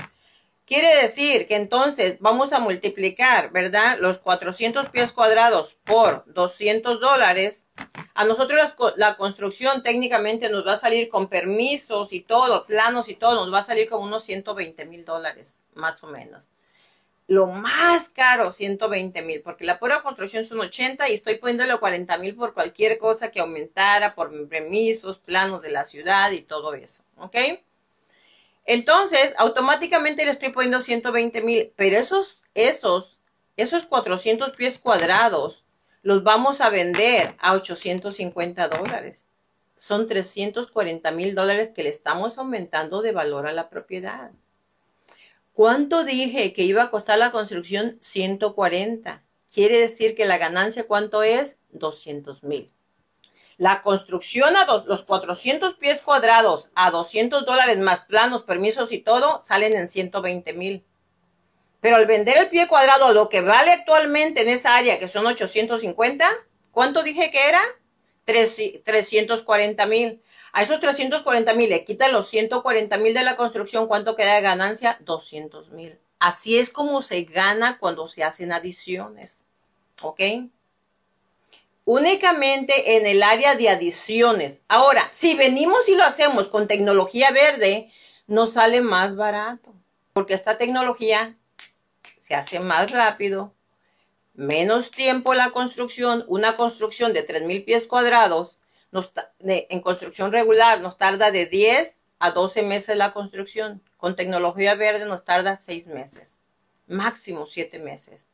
[0.67, 3.97] quiere decir que entonces vamos a multiplicar, ¿verdad?
[3.99, 7.67] Los 400 pies cuadrados por 200 dólares.
[8.15, 8.61] A nosotros
[8.97, 13.53] la, construcción técnicamente nos va a salir con permisos y todo, planos y todo, nos
[13.53, 16.54] va a salir como unos 120 mil dólares, más o menos
[17.27, 22.19] lo más caro, 120 mil, porque la pura construcción son 80 y estoy poniéndole 40
[22.19, 27.03] mil por cualquier cosa que aumentara, por permisos, planos de la ciudad y todo eso,
[27.17, 27.37] ¿ok?
[28.67, 33.19] Entonces, automáticamente le estoy poniendo 120 mil, pero esos, esos,
[33.57, 35.65] esos 400 pies cuadrados
[36.03, 39.27] los vamos a vender a 850 dólares.
[39.77, 44.31] Son 340 mil dólares que le estamos aumentando de valor a la propiedad.
[45.55, 47.97] ¿Cuánto dije que iba a costar la construcción?
[48.01, 49.23] 140.
[49.53, 51.59] Quiere decir que la ganancia, ¿cuánto es?
[51.71, 52.73] 200 mil.
[53.57, 59.43] La construcción a los 400 pies cuadrados a 200 dólares más planos, permisos y todo,
[59.47, 60.85] salen en 120 mil.
[61.81, 65.25] Pero al vender el pie cuadrado, lo que vale actualmente en esa área, que son
[65.25, 66.29] 850,
[66.73, 67.63] ¿cuánto dije que era?
[68.25, 70.21] 340 mil.
[70.57, 74.41] A esos 340 mil le quitan los 140 mil de la construcción, ¿cuánto queda de
[74.41, 74.97] ganancia?
[75.01, 75.99] 200 mil.
[76.21, 79.47] Así es como se gana cuando se hacen adiciones.
[80.01, 80.21] ¿Ok?
[81.85, 84.63] Únicamente en el área de adiciones.
[84.69, 87.91] Ahora, si venimos y lo hacemos con tecnología verde,
[88.29, 89.75] nos sale más barato.
[90.13, 91.37] Porque esta tecnología
[92.21, 93.53] se hace más rápido,
[94.35, 98.61] menos tiempo la construcción, una construcción de 3.000 pies cuadrados
[99.41, 103.83] en construcción regular nos tarda de 10 a 12 meses la construcción.
[103.97, 106.41] Con tecnología verde nos tarda 6 meses,
[106.87, 108.29] máximo 7 meses.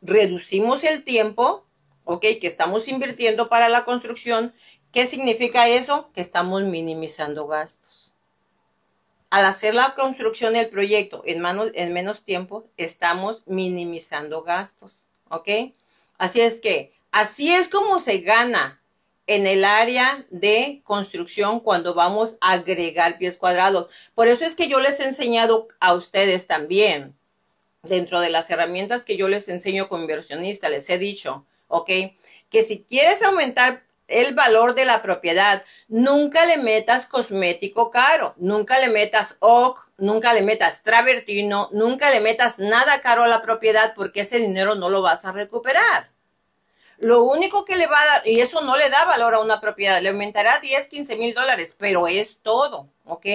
[0.00, 1.66] Reducimos el tiempo,
[2.04, 4.54] ok, que estamos invirtiendo para la construcción.
[4.92, 6.10] ¿Qué significa eso?
[6.14, 8.14] Que estamos minimizando gastos.
[9.30, 15.48] Al hacer la construcción del proyecto en, en menos tiempo, estamos minimizando gastos, ok.
[16.16, 18.77] Así es que, así es como se gana
[19.28, 23.88] en el área de construcción cuando vamos a agregar pies cuadrados.
[24.14, 27.14] Por eso es que yo les he enseñado a ustedes también,
[27.82, 31.90] dentro de las herramientas que yo les enseño como inversionista, les he dicho, ¿ok?
[32.48, 38.78] Que si quieres aumentar el valor de la propiedad, nunca le metas cosmético caro, nunca
[38.78, 43.92] le metas OC, nunca le metas travertino, nunca le metas nada caro a la propiedad
[43.94, 46.17] porque ese dinero no lo vas a recuperar.
[46.98, 49.60] Lo único que le va a dar, y eso no le da valor a una
[49.60, 53.26] propiedad, le aumentará 10, 15 mil dólares, pero es todo, ¿ok?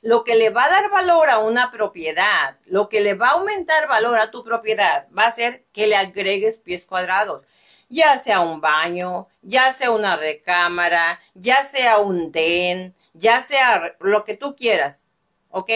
[0.00, 3.32] Lo que le va a dar valor a una propiedad, lo que le va a
[3.32, 7.44] aumentar valor a tu propiedad, va a ser que le agregues pies cuadrados,
[7.90, 14.24] ya sea un baño, ya sea una recámara, ya sea un den, ya sea lo
[14.24, 15.04] que tú quieras,
[15.50, 15.70] ¿ok?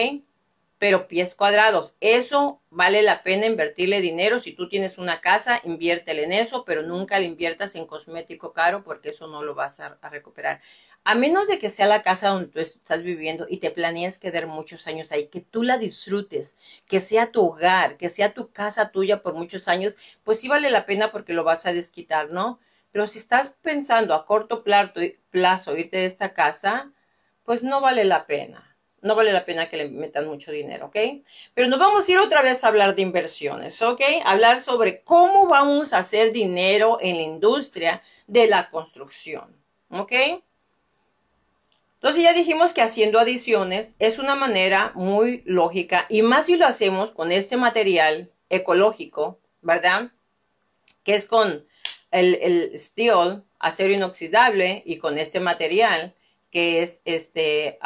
[0.79, 1.95] Pero pies cuadrados.
[2.01, 4.39] Eso vale la pena invertirle dinero.
[4.39, 8.83] Si tú tienes una casa, inviértele en eso, pero nunca le inviertas en cosmético caro
[8.83, 10.61] porque eso no lo vas a, recuperar.
[11.03, 14.47] A menos de que sea la casa donde tú estás viviendo y te planeas quedar
[14.47, 18.91] muchos años ahí, que tú la disfrutes, que sea tu hogar, que sea tu casa
[18.91, 22.59] tuya por muchos años, pues sí vale la pena porque lo vas a desquitar, ¿no?
[22.91, 24.93] Pero si estás pensando a corto plazo,
[25.29, 26.91] plazo irte de esta casa,
[27.43, 28.66] pues no vale la pena
[29.07, 30.97] no vale la pena que le metan mucho dinero, ¿ok?
[31.53, 34.01] Pero nos vamos a ir otra vez a hablar de inversiones, ¿ok?
[34.25, 39.55] Hablar sobre cómo vamos a hacer dinero en la industria de la construcción,
[39.89, 40.13] ¿ok?
[41.95, 46.67] Entonces ya dijimos que haciendo adiciones es una manera muy lógica y más si lo
[46.67, 50.11] hacemos con este material ecológico, ¿verdad?
[51.03, 51.65] Que es con
[52.11, 56.13] el, el steel, acero inoxidable y con este material
[56.51, 57.79] que es este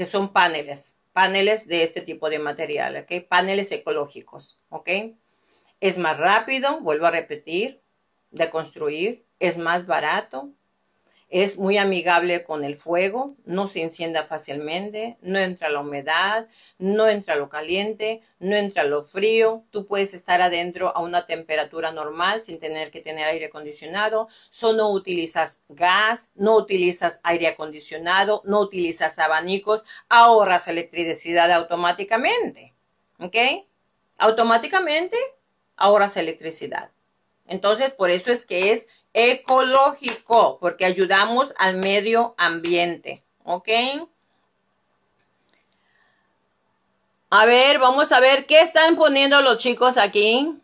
[0.00, 3.28] que son paneles, paneles de este tipo de material, ¿ok?
[3.28, 4.88] Paneles ecológicos, ¿ok?
[5.78, 7.82] Es más rápido, vuelvo a repetir,
[8.30, 10.54] de construir, es más barato,
[11.30, 17.08] es muy amigable con el fuego, no se encienda fácilmente, no entra la humedad, no
[17.08, 19.62] entra lo caliente, no entra lo frío.
[19.70, 24.28] Tú puedes estar adentro a una temperatura normal sin tener que tener aire acondicionado.
[24.50, 32.74] Solo utilizas gas, no utilizas aire acondicionado, no utilizas abanicos, ahorras electricidad automáticamente.
[33.20, 33.36] ¿Ok?
[34.18, 35.16] Automáticamente
[35.76, 36.90] ahorras electricidad.
[37.46, 43.24] Entonces, por eso es que es ecológico, porque ayudamos al medio ambiente.
[43.44, 43.68] ¿Ok?
[47.30, 50.60] A ver, vamos a ver qué están poniendo los chicos aquí.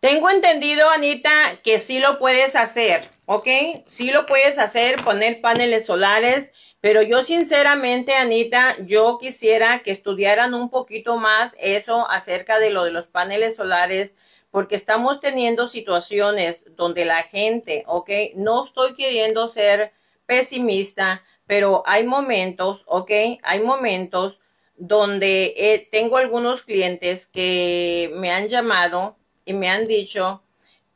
[0.00, 1.30] Tengo entendido, Anita,
[1.64, 3.48] que sí lo puedes hacer, ¿ok?
[3.86, 10.54] Sí lo puedes hacer, poner paneles solares, pero yo sinceramente, Anita, yo quisiera que estudiaran
[10.54, 14.14] un poquito más eso acerca de lo de los paneles solares,
[14.50, 18.10] porque estamos teniendo situaciones donde la gente, ¿ok?
[18.34, 19.92] No estoy queriendo ser
[20.26, 23.10] pesimista, pero hay momentos, ¿ok?
[23.42, 24.40] Hay momentos
[24.76, 30.42] donde eh, tengo algunos clientes que me han llamado y me han dicho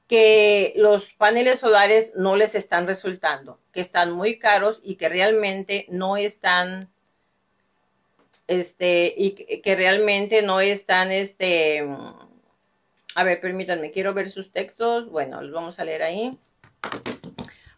[0.07, 5.87] que los paneles solares no les están resultando, que están muy caros y que realmente
[5.89, 6.93] no están,
[8.47, 11.87] este, y que realmente no están, este,
[13.15, 15.11] a ver, permítanme, quiero ver sus textos.
[15.11, 16.39] Bueno, los vamos a leer ahí.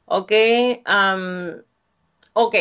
[0.06, 0.32] Ok,
[0.88, 1.62] um,
[2.32, 2.54] ok.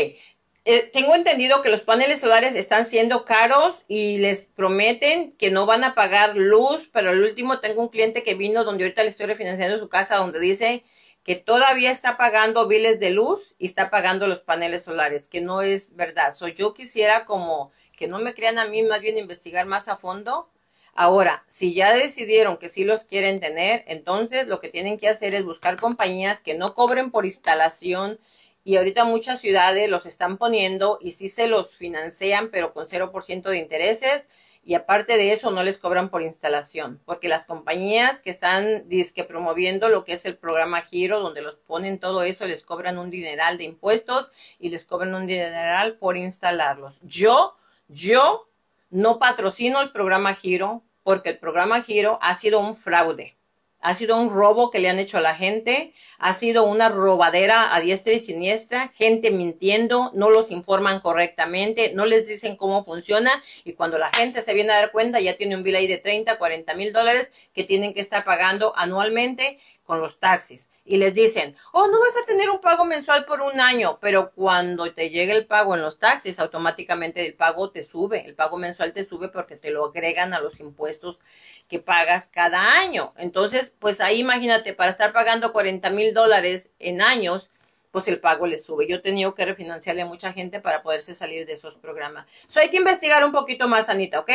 [0.65, 5.65] Eh, tengo entendido que los paneles solares están siendo caros y les prometen que no
[5.65, 9.09] van a pagar luz, pero el último tengo un cliente que vino donde ahorita le
[9.09, 10.86] estoy refinanciando su casa donde dice
[11.24, 15.61] que todavía está pagando biles de luz y está pagando los paneles solares, que no
[15.61, 16.34] es verdad.
[16.34, 19.97] So, yo quisiera como que no me crean a mí, más bien investigar más a
[19.97, 20.49] fondo.
[20.93, 25.33] Ahora, si ya decidieron que sí los quieren tener, entonces lo que tienen que hacer
[25.33, 28.19] es buscar compañías que no cobren por instalación,
[28.63, 33.49] y ahorita muchas ciudades los están poniendo y sí se los financian, pero con 0%
[33.49, 34.29] de intereses
[34.65, 39.25] y aparte de eso no les cobran por instalación, porque las compañías que están disque
[39.25, 43.11] promoviendo lo que es el programa Giro, donde los ponen todo eso, les cobran un
[43.11, 47.01] dineral de impuestos y les cobran un dineral por instalarlos.
[47.03, 47.57] Yo,
[47.89, 48.47] yo
[48.93, 53.35] no patrocino el programa Giro porque el programa Giro ha sido un fraude.
[53.79, 57.75] Ha sido un robo que le han hecho a la gente, ha sido una robadera
[57.75, 63.43] a diestra y siniestra, gente mintiendo, no los informan correctamente, no les dicen cómo funciona.
[63.65, 65.97] Y cuando la gente se viene a dar cuenta ya tiene un bill ahí de
[65.97, 71.13] 30, 40 mil dólares que tienen que estar pagando anualmente con los taxis y les
[71.13, 75.09] dicen, oh, no vas a tener un pago mensual por un año, pero cuando te
[75.09, 79.05] llegue el pago en los taxis, automáticamente el pago te sube, el pago mensual te
[79.05, 81.19] sube porque te lo agregan a los impuestos
[81.67, 83.13] que pagas cada año.
[83.17, 87.49] Entonces, pues ahí imagínate, para estar pagando 40 mil dólares en años,
[87.91, 88.88] pues el pago le sube.
[88.88, 92.25] Yo he tenido que refinanciarle a mucha gente para poderse salir de esos programas.
[92.47, 94.31] So hay que investigar un poquito más, Anita, ¿ok?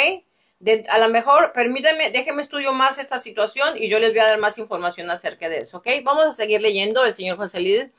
[0.89, 4.39] A lo mejor, permítanme, déjenme estudio más esta situación y yo les voy a dar
[4.39, 5.87] más información acerca de eso, ¿ok?
[6.03, 7.93] Vamos a seguir leyendo el señor José Líder.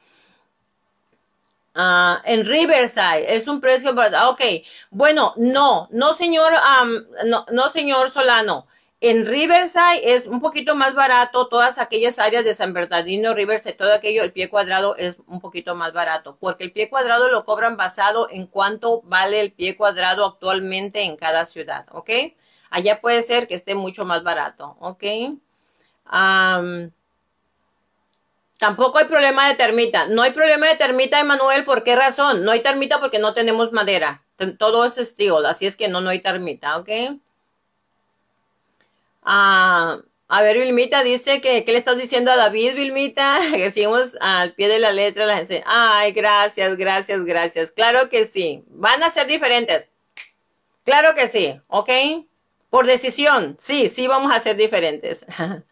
[1.76, 4.41] Ah, en Riverside es un precio, ah, ok.
[4.89, 6.51] Bueno, no, no señor,
[7.26, 8.68] no, no señor Solano.
[9.01, 13.93] En Riverside es un poquito más barato, todas aquellas áreas de San Bernardino, Riverside, todo
[13.93, 17.78] aquello, el pie cuadrado es un poquito más barato, porque el pie cuadrado lo cobran
[17.78, 22.10] basado en cuánto vale el pie cuadrado actualmente en cada ciudad, ¿ok?
[22.70, 25.04] Allá puede ser que esté mucho más barato, ¿ok?
[28.58, 30.08] tampoco hay problema de termita.
[30.08, 32.44] No hay problema de termita, Emanuel, ¿por qué razón?
[32.44, 34.24] No hay termita porque no tenemos madera.
[34.58, 36.90] Todo es steel, así es que no, no hay termita, ¿ok?
[39.24, 40.00] Ah,
[40.32, 43.40] a ver, Vilmita dice que, ¿qué le estás diciendo a David, Vilmita?
[43.56, 45.26] Que sigamos al pie de la letra.
[45.26, 47.72] La gente, ay, gracias, gracias, gracias.
[47.72, 48.64] Claro que sí.
[48.68, 49.90] Van a ser diferentes.
[50.84, 51.90] Claro que sí, ¿ok?
[52.70, 55.26] Por decisión, sí, sí vamos a ser diferentes.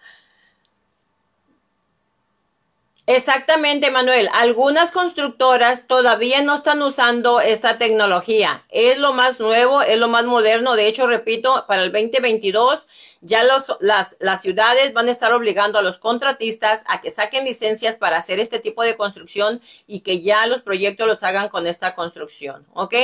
[3.10, 4.28] Exactamente, Manuel.
[4.34, 8.66] Algunas constructoras todavía no están usando esta tecnología.
[8.68, 10.76] Es lo más nuevo, es lo más moderno.
[10.76, 12.86] De hecho, repito, para el 2022
[13.22, 17.96] ya las, las ciudades van a estar obligando a los contratistas a que saquen licencias
[17.96, 21.96] para hacer este tipo de construcción y que ya los proyectos los hagan con esta
[21.96, 22.68] construcción.
[22.74, 22.96] ¿Ok?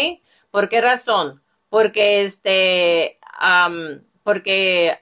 [0.51, 1.41] ¿Por qué razón?
[1.69, 3.19] Porque este,
[4.23, 4.97] porque,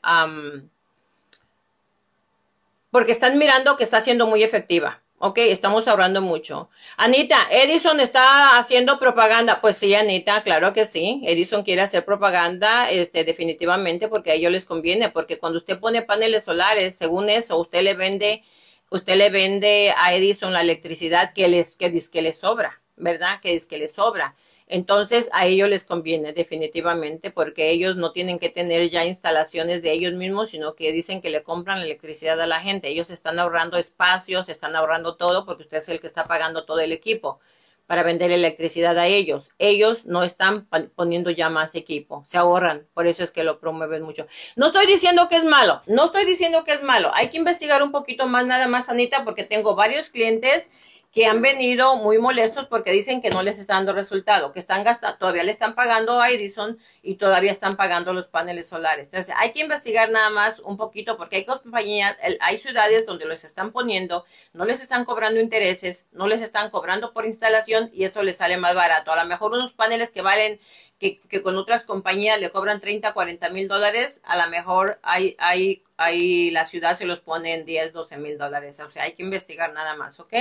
[2.89, 5.01] porque están mirando que está siendo muy efectiva.
[5.23, 6.71] Ok, estamos ahorrando mucho.
[6.97, 9.61] Anita, Edison está haciendo propaganda.
[9.61, 11.21] Pues sí, Anita, claro que sí.
[11.27, 16.01] Edison quiere hacer propaganda, este, definitivamente, porque a ellos les conviene, porque cuando usted pone
[16.01, 18.43] paneles solares, según eso, usted le vende,
[18.89, 23.39] usted le vende a Edison la electricidad que les, que, que le sobra, ¿verdad?
[23.41, 24.35] Que que le sobra.
[24.71, 29.91] Entonces a ellos les conviene definitivamente porque ellos no tienen que tener ya instalaciones de
[29.91, 32.87] ellos mismos, sino que dicen que le compran la electricidad a la gente.
[32.87, 36.79] Ellos están ahorrando espacios, están ahorrando todo porque usted es el que está pagando todo
[36.79, 37.39] el equipo
[37.85, 39.51] para vender electricidad a ellos.
[39.59, 44.03] Ellos no están poniendo ya más equipo, se ahorran, por eso es que lo promueven
[44.03, 44.27] mucho.
[44.55, 47.11] No estoy diciendo que es malo, no estoy diciendo que es malo.
[47.13, 50.69] Hay que investigar un poquito más nada más, Anita, porque tengo varios clientes
[51.11, 54.85] que han venido muy molestos porque dicen que no les está dando resultado, que están
[54.85, 59.07] gastando, todavía le están pagando a Edison y todavía están pagando los paneles solares.
[59.07, 63.43] Entonces, hay que investigar nada más un poquito porque hay compañías, hay ciudades donde los
[63.43, 68.23] están poniendo, no les están cobrando intereses, no les están cobrando por instalación y eso
[68.23, 69.11] les sale más barato.
[69.11, 70.61] A lo mejor unos paneles que valen,
[70.97, 75.35] que, que con otras compañías le cobran 30, 40 mil dólares, a lo mejor hay,
[75.39, 78.79] hay, hay, la ciudad se los pone en 10, 12 mil dólares.
[78.79, 80.33] O sea, hay que investigar nada más, ¿ok?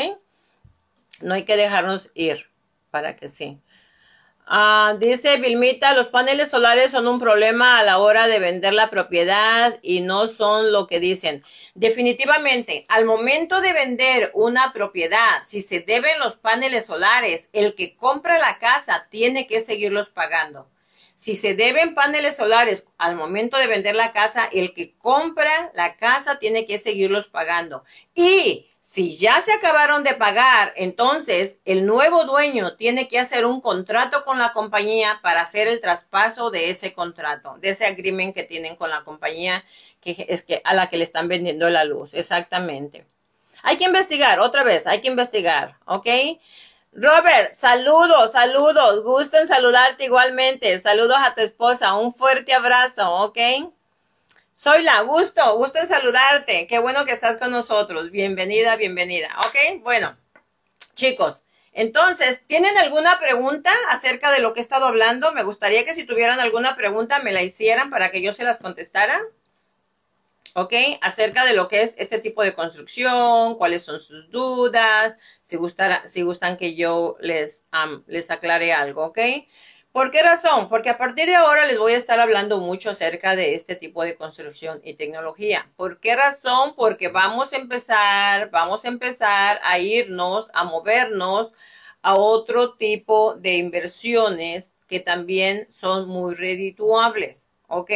[1.22, 2.46] No hay que dejarnos ir
[2.90, 3.60] para que sí.
[4.52, 8.90] Ah, dice Vilmita, los paneles solares son un problema a la hora de vender la
[8.90, 11.44] propiedad y no son lo que dicen.
[11.74, 17.94] Definitivamente, al momento de vender una propiedad, si se deben los paneles solares, el que
[17.96, 20.68] compra la casa tiene que seguirlos pagando.
[21.14, 25.96] Si se deben paneles solares al momento de vender la casa, el que compra la
[25.96, 27.84] casa tiene que seguirlos pagando.
[28.16, 33.60] Y si ya se acabaron de pagar, entonces el nuevo dueño tiene que hacer un
[33.60, 38.42] contrato con la compañía para hacer el traspaso de ese contrato, de ese agreement que
[38.42, 39.64] tienen con la compañía
[40.00, 42.14] que es que a la que le están vendiendo la luz.
[42.14, 43.06] Exactamente.
[43.62, 46.08] Hay que investigar, otra vez, hay que investigar, ¿ok?
[46.92, 50.80] Robert, saludos, saludos, gusto en saludarte igualmente.
[50.80, 53.38] Saludos a tu esposa, un fuerte abrazo, ¿ok?
[54.62, 56.66] Soy la gusto, gusto en saludarte.
[56.66, 58.10] Qué bueno que estás con nosotros.
[58.10, 59.34] Bienvenida, bienvenida.
[59.38, 60.18] Ok, bueno,
[60.92, 65.32] chicos, entonces, ¿tienen alguna pregunta acerca de lo que he estado hablando?
[65.32, 68.58] Me gustaría que si tuvieran alguna pregunta me la hicieran para que yo se las
[68.58, 69.22] contestara.
[70.54, 70.74] ¿ok?
[71.00, 75.56] Acerca de lo que es este tipo de construcción, cuáles son sus dudas, si,
[76.06, 77.62] si gustan que yo les,
[78.06, 79.18] les aclare algo, ¿ok?
[79.92, 80.68] ¿Por qué razón?
[80.68, 84.04] Porque a partir de ahora les voy a estar hablando mucho acerca de este tipo
[84.04, 85.68] de construcción y tecnología.
[85.76, 86.74] ¿Por qué razón?
[86.76, 91.52] Porque vamos a empezar, vamos a empezar a irnos, a movernos
[92.02, 97.90] a otro tipo de inversiones que también son muy redituables, ¿ok?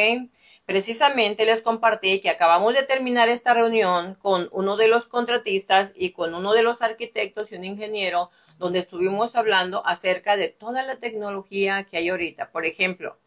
[0.65, 6.11] Precisamente les compartí que acabamos de terminar esta reunión con uno de los contratistas y
[6.11, 10.95] con uno de los arquitectos y un ingeniero donde estuvimos hablando acerca de toda la
[10.97, 12.51] tecnología que hay ahorita.
[12.51, 13.17] Por ejemplo,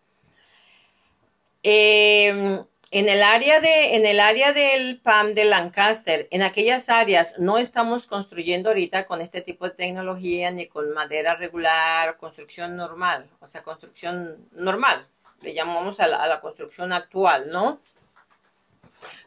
[1.62, 7.35] em, en el área de, en el área del PAM de Lancaster, en aquellas áreas
[7.39, 13.29] no estamos construyendo ahorita con este tipo de tecnología ni con madera regular, construcción normal,
[13.41, 15.07] o sea, construcción normal.
[15.43, 17.81] Le llamamos a la, a la construcción actual, ¿no?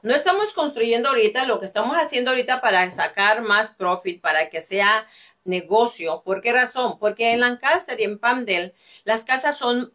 [0.01, 4.61] No estamos construyendo ahorita lo que estamos haciendo ahorita para sacar más profit, para que
[4.61, 5.07] sea
[5.43, 6.21] negocio.
[6.23, 6.99] ¿Por qué razón?
[6.99, 8.73] Porque en Lancaster y en Pamdel
[9.03, 9.93] las casas son,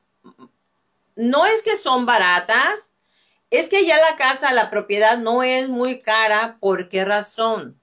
[1.15, 2.93] no es que son baratas,
[3.51, 6.59] es que ya la casa, la propiedad no es muy cara.
[6.61, 7.81] ¿Por qué razón?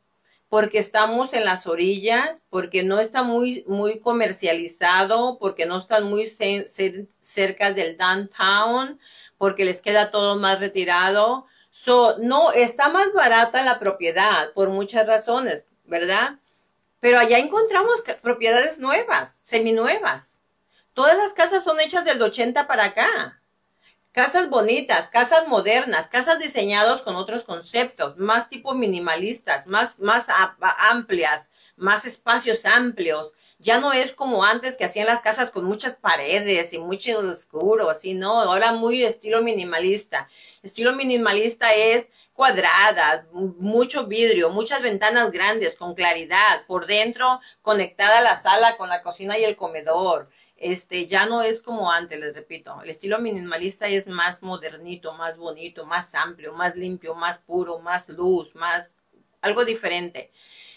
[0.50, 6.28] Porque estamos en las orillas, porque no está muy, muy comercializado, porque no están muy
[6.28, 9.00] cerca del downtown,
[9.38, 11.48] porque les queda todo más retirado.
[11.72, 16.40] So, no, está más barata la propiedad por muchas razones, ¿verdad?
[17.04, 20.40] Pero allá encontramos propiedades nuevas, seminuevas.
[20.94, 23.42] Todas las casas son hechas del 80 para acá.
[24.14, 30.28] Casas bonitas, casas modernas, casas diseñadas con otros conceptos, más tipo minimalistas, más, más
[30.78, 33.34] amplias, más espacios amplios.
[33.60, 37.90] Ya no es como antes que hacían las casas con muchas paredes y mucho oscuro,
[37.90, 40.30] así, no, ahora muy estilo minimalista.
[40.62, 48.40] Estilo minimalista es cuadradas, mucho vidrio, muchas ventanas grandes con claridad, por dentro conectada la
[48.42, 50.30] sala con la cocina y el comedor.
[50.58, 52.82] Este ya no es como antes, les repito.
[52.82, 58.10] El estilo minimalista es más modernito, más bonito, más amplio, más limpio, más puro, más
[58.10, 58.96] luz, más
[59.42, 60.32] algo diferente.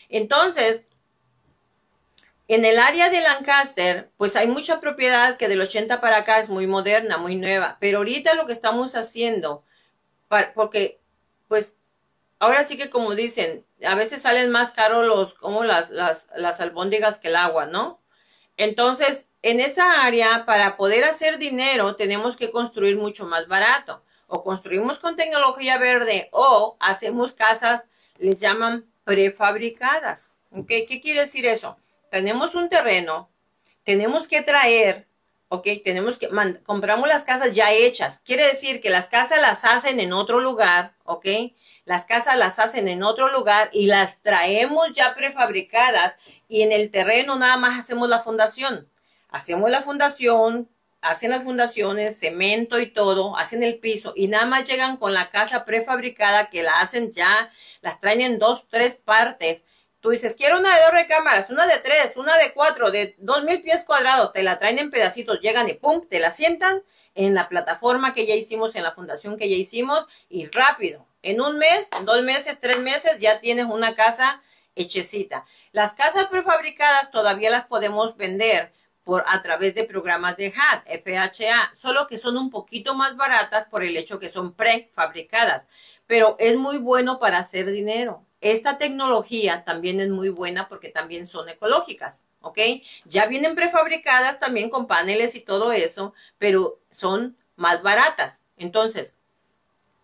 [0.09, 0.87] Entonces,
[2.49, 6.49] en el área de Lancaster, pues hay mucha propiedad que del 80 para acá es
[6.49, 7.77] muy moderna, muy nueva.
[7.81, 9.65] Pero ahorita lo que estamos haciendo,
[10.55, 11.01] porque
[11.49, 11.77] pues
[12.39, 16.61] ahora sí que como dicen, a veces salen más caros los, como las, las, las
[16.61, 18.01] albóndigas que el agua, ¿no?
[18.57, 24.03] Entonces, en esa área, para poder hacer dinero, tenemos que construir mucho más barato.
[24.27, 27.87] O construimos con tecnología verde o hacemos casas,
[28.19, 30.35] les llaman prefabricadas.
[30.51, 30.87] ¿Okay?
[30.87, 31.77] ¿Qué quiere decir eso?
[32.11, 33.31] Tenemos un terreno,
[33.85, 35.07] tenemos que traer,
[35.49, 35.67] ¿ok?
[35.85, 36.29] Tenemos que,
[36.65, 38.21] compramos las casas ya hechas.
[38.25, 41.27] Quiere decir que las casas las hacen en otro lugar, ¿ok?
[41.85, 46.17] Las casas las hacen en otro lugar y las traemos ya prefabricadas
[46.49, 48.89] y en el terreno nada más hacemos la fundación.
[49.29, 50.69] Hacemos la fundación,
[51.01, 55.31] hacen las fundaciones, cemento y todo, hacen el piso y nada más llegan con la
[55.31, 57.51] casa prefabricada que la hacen ya,
[57.83, 59.65] las traen en dos, tres partes
[60.07, 63.43] Tú dices, quiero una de dos recámaras, una de tres, una de cuatro, de dos
[63.43, 66.85] mil pies cuadrados, te la traen en pedacitos, llegan y pum, te la sientan
[67.17, 71.41] en la plataforma que ya hicimos, en la fundación que ya hicimos, y rápido, en
[71.41, 74.45] un mes, dos meses, tres meses, ya tienes una casa
[74.77, 75.45] hechecita.
[75.73, 81.75] Las casas prefabricadas todavía las podemos vender por a través de programas de HAT, FHA,
[81.75, 85.67] solo que son un poquito más baratas por el hecho que son prefabricadas,
[86.07, 88.26] pero es muy bueno para hacer dinero.
[88.41, 92.59] Esta tecnología también es muy buena porque también son ecológicas, ¿ok?
[93.05, 98.43] Ya vienen prefabricadas también con paneles y todo eso, pero son más baratas.
[98.57, 99.17] Entonces,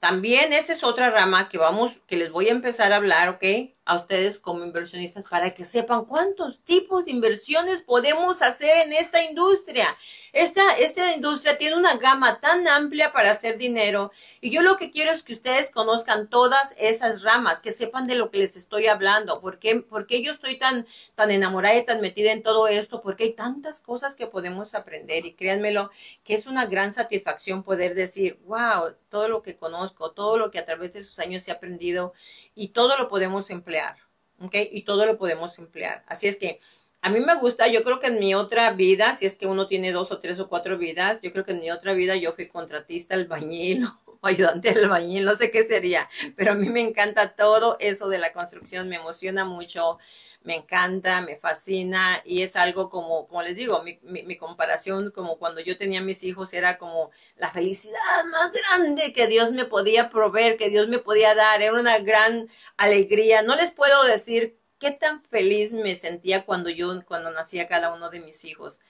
[0.00, 3.44] también esa es otra rama que vamos, que les voy a empezar a hablar, ¿ok?
[3.84, 9.24] A ustedes como inversionistas para que sepan cuántos tipos de inversiones podemos hacer en esta
[9.24, 9.96] industria.
[10.32, 14.90] Esta, esta industria tiene una gama tan amplia para hacer dinero y yo lo que
[14.90, 18.86] quiero es que ustedes conozcan todas esas ramas, que sepan de lo que les estoy
[18.86, 19.84] hablando, por qué,
[20.22, 24.16] yo estoy tan, tan enamorada y tan metida en todo esto, porque hay tantas cosas
[24.16, 25.90] que podemos aprender y créanmelo
[26.24, 30.58] que es una gran satisfacción poder decir, wow, todo lo que conozco, todo lo que
[30.58, 32.12] a través de esos años he aprendido
[32.54, 33.96] y todo lo podemos emplear,
[34.40, 34.54] ¿ok?
[34.70, 36.04] Y todo lo podemos emplear.
[36.06, 36.60] Así es que
[37.04, 39.66] a mí me gusta, yo creo que en mi otra vida, si es que uno
[39.66, 42.32] tiene dos o tres o cuatro vidas, yo creo que en mi otra vida yo
[42.32, 46.80] fui contratista, albañil o ayudante del albañil, no sé qué sería, pero a mí me
[46.80, 49.98] encanta todo eso de la construcción, me emociona mucho,
[50.44, 55.38] me encanta, me fascina y es algo como, como les digo, mi, mi, comparación como
[55.38, 60.10] cuando yo tenía mis hijos era como la felicidad más grande que Dios me podía
[60.10, 63.42] proveer, que Dios me podía dar, era una gran alegría.
[63.42, 68.10] No les puedo decir qué tan feliz me sentía cuando yo, cuando nacía cada uno
[68.10, 68.80] de mis hijos.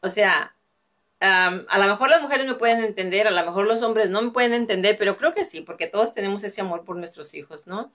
[0.00, 0.56] O sea,
[1.20, 4.30] a lo mejor las mujeres me pueden entender, a lo mejor los hombres no me
[4.30, 7.92] pueden entender, pero creo que sí, porque todos tenemos ese amor por nuestros hijos, ¿no?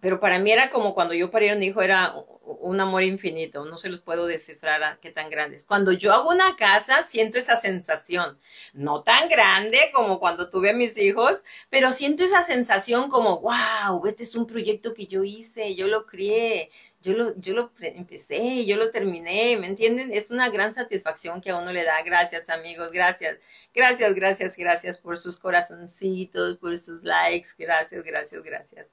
[0.00, 3.78] Pero para mí era como cuando yo parí un hijo, era un amor infinito, no
[3.78, 5.64] se los puedo descifrar qué tan grandes.
[5.64, 8.38] Cuando yo hago una casa, siento esa sensación,
[8.72, 14.06] no tan grande como cuando tuve a mis hijos, pero siento esa sensación como, wow,
[14.06, 16.70] este es un proyecto que yo hice, yo lo crié,
[17.02, 20.12] yo lo, yo lo empecé, yo lo terminé, ¿me entienden?
[20.12, 22.02] Es una gran satisfacción que a uno le da.
[22.02, 23.38] Gracias, amigos, gracias,
[23.74, 28.86] gracias, gracias, gracias por sus corazoncitos, por sus likes, gracias, gracias, gracias.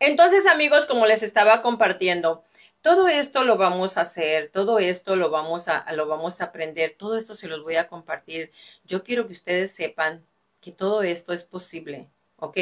[0.00, 2.44] Entonces, amigos, como les estaba compartiendo,
[2.82, 6.94] todo esto lo vamos a hacer, todo esto lo vamos a, lo vamos a aprender,
[6.96, 8.52] todo esto se los voy a compartir.
[8.84, 10.24] Yo quiero que ustedes sepan
[10.60, 12.58] que todo esto es posible, ¿ok?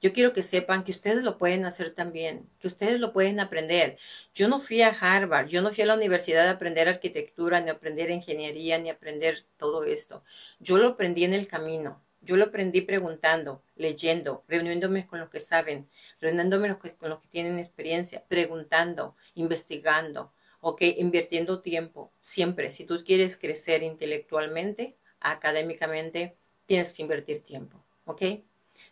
[0.00, 3.98] Yo quiero que sepan que ustedes lo pueden hacer también, que ustedes lo pueden aprender.
[4.32, 7.68] Yo no fui a Harvard, yo no fui a la universidad a aprender arquitectura, ni
[7.70, 10.22] a aprender ingeniería, ni a aprender todo esto.
[10.60, 12.00] Yo lo aprendí en el camino.
[12.22, 15.88] Yo lo aprendí preguntando, leyendo, reuniéndome con los que saben,
[16.20, 20.82] reuniéndome con los que tienen experiencia, preguntando, investigando, ¿ok?
[20.98, 22.12] Invirtiendo tiempo.
[22.20, 28.22] Siempre, si tú quieres crecer intelectualmente, académicamente, tienes que invertir tiempo, ¿ok?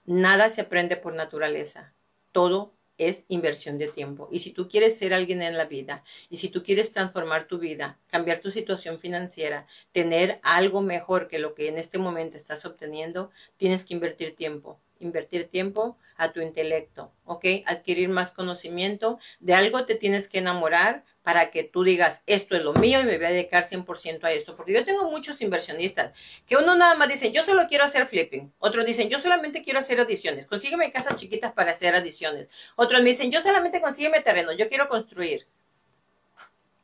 [0.06, 1.92] Nada se aprende por naturaleza.
[2.32, 4.28] Todo es inversión de tiempo.
[4.30, 7.58] Y si tú quieres ser alguien en la vida, y si tú quieres transformar tu
[7.58, 12.64] vida, cambiar tu situación financiera, tener algo mejor que lo que en este momento estás
[12.64, 14.78] obteniendo, tienes que invertir tiempo.
[15.00, 17.44] Invertir tiempo a tu intelecto, ¿ok?
[17.66, 19.18] Adquirir más conocimiento.
[19.40, 23.04] De algo te tienes que enamorar para que tú digas, esto es lo mío y
[23.04, 24.56] me voy a dedicar 100% a esto.
[24.56, 26.12] Porque yo tengo muchos inversionistas
[26.46, 28.52] que uno nada más dicen, yo solo quiero hacer flipping.
[28.58, 30.46] Otros dicen, yo solamente quiero hacer adiciones.
[30.46, 32.48] Consígueme casas chiquitas para hacer adiciones.
[32.76, 35.46] Otros me dicen, yo solamente consígueme terreno, yo quiero construir.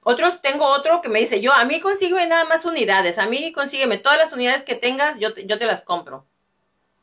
[0.02, 3.16] Otros, tengo otro que me dice, yo, a mí consígueme nada más unidades.
[3.16, 6.26] A mí consígueme todas las unidades que tengas, yo yo te las compro.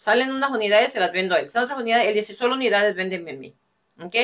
[0.02, 1.52] Salen unas unidades, se las vendo a él.
[1.52, 3.54] Salen otras unidades, él dice, solo unidades, véndeme a mí.
[4.04, 4.16] ¿Ok?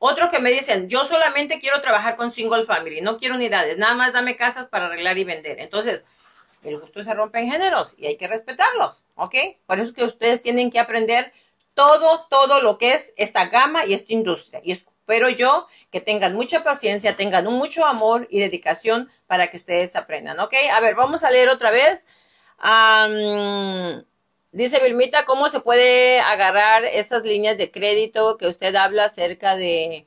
[0.00, 3.94] Otros que me dicen, yo solamente quiero trabajar con single family, no quiero unidades, nada
[3.94, 5.60] más dame casas para arreglar y vender.
[5.60, 6.04] Entonces,
[6.64, 9.36] el gusto se rompe en géneros y hay que respetarlos, ¿ok?
[9.66, 11.32] Por eso es que ustedes tienen que aprender
[11.74, 14.60] todo, todo lo que es esta gama y esta industria.
[14.64, 19.94] Y espero yo que tengan mucha paciencia, tengan mucho amor y dedicación para que ustedes
[19.94, 20.54] aprendan, ¿ok?
[20.72, 22.04] A ver, vamos a leer otra vez.
[24.54, 30.06] Dice Vilmita, ¿cómo se puede agarrar esas líneas de crédito que usted habla acerca de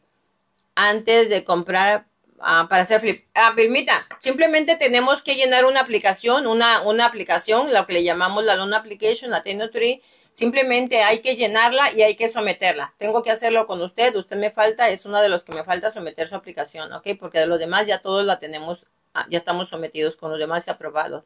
[0.74, 2.06] antes de comprar
[2.40, 3.26] ah, para hacer flip?
[3.34, 8.46] Ah, Vilmita, simplemente tenemos que llenar una aplicación, una, una aplicación, lo que le llamamos
[8.46, 10.02] la loan application, la Tree.
[10.32, 12.94] Simplemente hay que llenarla y hay que someterla.
[12.98, 14.16] Tengo que hacerlo con usted.
[14.16, 17.06] Usted me falta, es uno de los que me falta someter su aplicación, ¿ok?
[17.20, 20.66] Porque de los demás ya todos la tenemos, ah, ya estamos sometidos con los demás
[20.68, 21.26] y aprobados.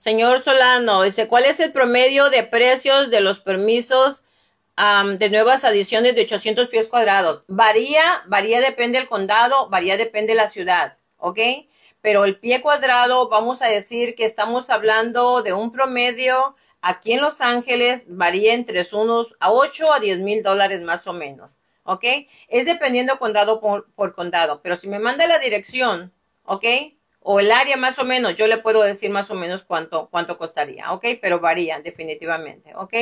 [0.00, 4.24] Señor Solano, dice, ¿cuál es el promedio de precios de los permisos
[5.18, 7.42] de nuevas adiciones de 800 pies cuadrados.
[7.48, 11.38] Varía, varía depende del condado, varía depende de la ciudad, ¿ok?
[12.00, 17.20] Pero el pie cuadrado, vamos a decir que estamos hablando de un promedio aquí en
[17.20, 22.04] Los Ángeles, varía entre unos a 8 a 10 mil dólares más o menos, ¿ok?
[22.48, 26.10] Es dependiendo condado por, por condado, pero si me manda la dirección,
[26.44, 26.64] ¿ok?
[27.20, 30.38] O el área más o menos, yo le puedo decir más o menos cuánto, cuánto
[30.38, 31.04] costaría, ¿ok?
[31.20, 32.94] Pero varía definitivamente, ¿ok?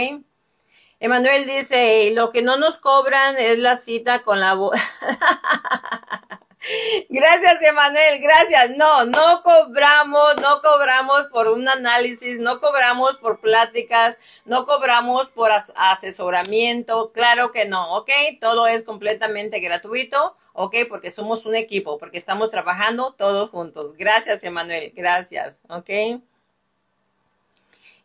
[1.00, 4.58] Emanuel dice, lo que no nos cobran es la cita con la.
[7.08, 8.70] Gracias, Emanuel, gracias.
[8.76, 15.50] No, no cobramos, no cobramos por un análisis, no cobramos por pláticas, no cobramos por
[15.76, 18.10] asesoramiento, claro que no, ¿ok?
[18.40, 20.76] Todo es completamente gratuito, ¿ok?
[20.88, 23.94] Porque somos un equipo, porque estamos trabajando todos juntos.
[23.96, 26.20] Gracias, Emanuel, gracias, ¿ok?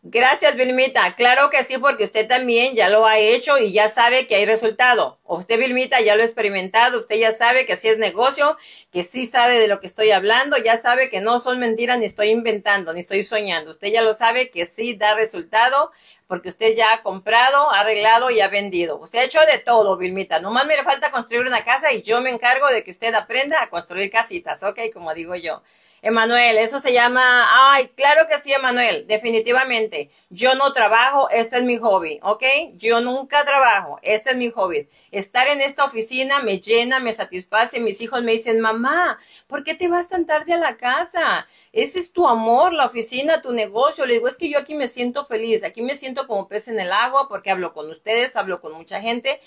[0.05, 1.15] Gracias, Vilmita.
[1.15, 4.45] Claro que sí, porque usted también ya lo ha hecho y ya sabe que hay
[4.45, 5.17] resultado.
[5.23, 6.99] Usted, Vilmita, ya lo ha experimentado.
[6.99, 8.57] Usted ya sabe que así es negocio,
[8.91, 10.57] que sí sabe de lo que estoy hablando.
[10.57, 13.71] Ya sabe que no son mentiras, ni estoy inventando, ni estoy soñando.
[13.71, 15.91] Usted ya lo sabe que sí da resultado
[16.27, 18.97] porque usted ya ha comprado, ha arreglado y ha vendido.
[18.97, 20.41] Usted ha hecho de todo, Vilmita.
[20.41, 23.61] Nomás me le falta construir una casa y yo me encargo de que usted aprenda
[23.61, 24.79] a construir casitas, ¿ok?
[24.93, 25.61] Como digo yo.
[26.05, 30.11] Emanuel, eso se llama, ay, claro que sí, Emanuel, definitivamente.
[30.29, 32.43] Yo no trabajo, este es mi hobby, ¿ok?
[32.73, 34.89] Yo nunca trabajo, este es mi hobby.
[35.11, 37.79] Estar en esta oficina me llena, me satisface.
[37.79, 41.47] Mis hijos me dicen, mamá, ¿por qué te vas tan tarde a la casa?
[41.71, 44.05] Ese es tu amor, la oficina, tu negocio.
[44.05, 46.81] Le digo, es que yo aquí me siento feliz, aquí me siento como pez en
[46.81, 49.39] el agua porque hablo con ustedes, hablo con mucha gente.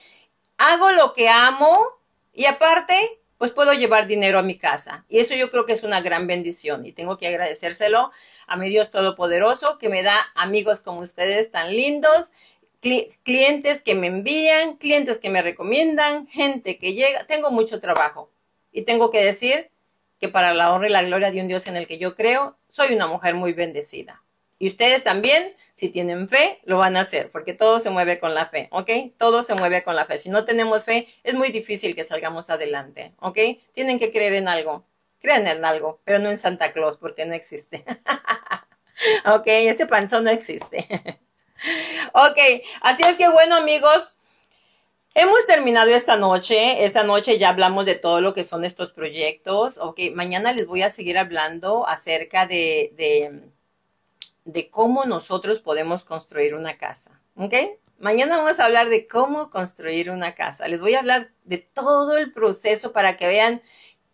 [0.57, 1.76] Hago lo que amo
[2.32, 5.05] y aparte pues puedo llevar dinero a mi casa.
[5.09, 8.11] Y eso yo creo que es una gran bendición y tengo que agradecérselo
[8.47, 12.32] a mi Dios Todopoderoso que me da amigos como ustedes tan lindos,
[13.24, 17.24] clientes que me envían, clientes que me recomiendan, gente que llega.
[17.24, 18.30] Tengo mucho trabajo
[18.72, 19.70] y tengo que decir
[20.20, 22.57] que para la honra y la gloria de un Dios en el que yo creo,
[22.68, 24.22] soy una mujer muy bendecida.
[24.59, 28.35] Y ustedes también si tienen fe, lo van a hacer, porque todo se mueve con
[28.35, 28.91] la fe, ¿ok?
[29.18, 30.16] Todo se mueve con la fe.
[30.16, 33.39] Si no tenemos fe, es muy difícil que salgamos adelante, ¿ok?
[33.74, 34.87] Tienen que creer en algo.
[35.20, 37.85] Crean en algo, pero no en Santa Claus, porque no existe.
[39.27, 40.89] ok, ese panzón no existe.
[42.14, 42.39] ok,
[42.81, 44.12] así es que bueno, amigos,
[45.18, 46.85] Hemos terminado esta noche.
[46.85, 49.79] Esta noche ya hablamos de todo lo que son estos proyectos.
[49.79, 53.49] Ok, mañana les voy a seguir hablando acerca de, de
[54.47, 57.20] de cómo nosotros podemos construir una casa.
[57.36, 57.53] ¿Ok?
[57.99, 60.68] Mañana vamos a hablar de cómo construir una casa.
[60.68, 63.61] Les voy a hablar de todo el proceso para que vean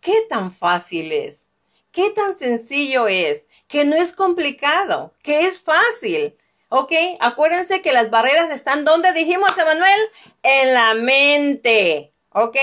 [0.01, 1.47] qué tan fácil es,
[1.91, 6.35] qué tan sencillo es, que no es complicado, que es fácil.
[6.69, 6.91] ¿Ok?
[7.19, 9.99] Acuérdense que las barreras están donde dijimos, Emanuel,
[10.41, 12.13] en la mente.
[12.29, 12.57] ¿Ok?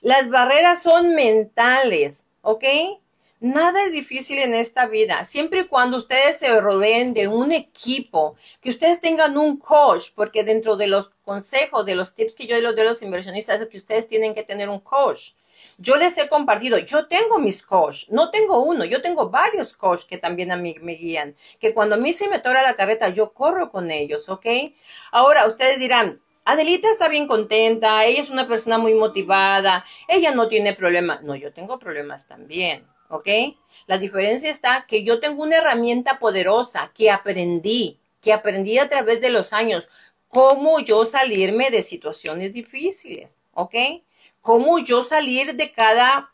[0.00, 2.26] Las barreras son mentales.
[2.42, 2.64] ¿Ok?
[3.40, 8.34] Nada es difícil en esta vida, siempre y cuando ustedes se rodeen de un equipo,
[8.62, 12.58] que ustedes tengan un coach, porque dentro de los consejos, de los tips que yo
[12.62, 15.32] doy de los inversionistas, es que ustedes tienen que tener un coach.
[15.76, 20.04] Yo les he compartido, yo tengo mis coach, no tengo uno, yo tengo varios coach
[20.04, 23.10] que también a mí me guían, que cuando a mí se me tora la carreta,
[23.10, 24.46] yo corro con ellos, ¿ok?
[25.12, 30.48] Ahora, ustedes dirán, Adelita está bien contenta, ella es una persona muy motivada, ella no
[30.48, 31.20] tiene problema.
[31.22, 32.86] No, yo tengo problemas también.
[33.08, 33.28] ¿Ok?
[33.86, 39.20] La diferencia está que yo tengo una herramienta poderosa que aprendí, que aprendí a través
[39.20, 39.88] de los años,
[40.28, 43.74] cómo yo salirme de situaciones difíciles, ¿ok?
[44.40, 46.32] Cómo yo salir de cada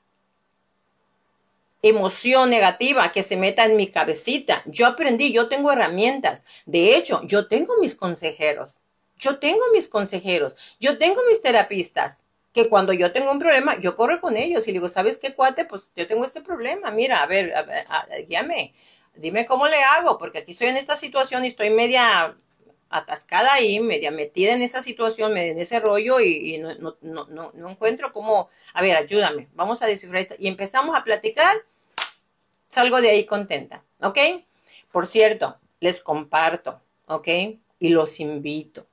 [1.82, 4.62] emoción negativa que se meta en mi cabecita.
[4.66, 6.44] Yo aprendí, yo tengo herramientas.
[6.64, 8.80] De hecho, yo tengo mis consejeros.
[9.16, 10.54] Yo tengo mis consejeros.
[10.80, 12.22] Yo tengo mis terapistas
[12.52, 15.64] que cuando yo tengo un problema, yo corro con ellos y digo, ¿sabes qué, cuate?
[15.64, 18.74] Pues yo tengo este problema, mira, a ver, a ver guíame,
[19.14, 22.36] dime cómo le hago, porque aquí estoy en esta situación y estoy media
[22.90, 27.70] atascada ahí, media metida en esa situación, en ese rollo y, no, no, no, no,
[27.70, 30.34] encuentro cómo, a ver, ayúdame, vamos a descifrar esto.
[30.38, 31.56] Y empezamos a platicar,
[32.68, 34.18] salgo de ahí contenta, ¿ok?
[34.90, 37.28] Por cierto, les comparto, ¿ok?
[37.78, 38.86] Y los invito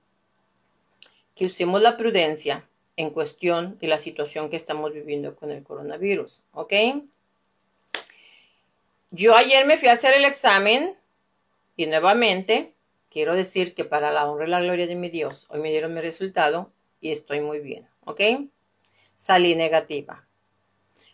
[1.35, 2.68] que usemos la prudencia
[2.99, 6.73] en cuestión de la situación que estamos viviendo con el coronavirus, ¿ok?
[9.09, 10.97] Yo ayer me fui a hacer el examen
[11.77, 12.73] y nuevamente
[13.09, 15.93] quiero decir que para la honra y la gloria de mi Dios, hoy me dieron
[15.93, 18.19] mi resultado y estoy muy bien, ¿ok?
[19.15, 20.27] Salí negativa.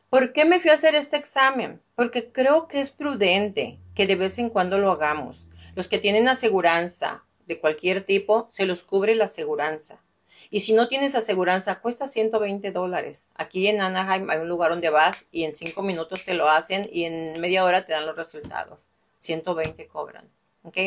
[0.09, 1.79] ¿Por qué me fui a hacer este examen?
[1.93, 5.47] Porque creo que es prudente que de vez en cuando lo hagamos.
[5.75, 10.01] Los que tienen aseguranza de cualquier tipo, se los cubre la aseguranza.
[10.49, 13.29] Y si no tienes aseguranza, cuesta 120 dólares.
[13.35, 16.89] Aquí en Anaheim hay un lugar donde vas y en cinco minutos te lo hacen
[16.91, 18.87] y en media hora te dan los resultados.
[19.19, 20.29] 120 cobran.
[20.63, 20.77] ¿Ok?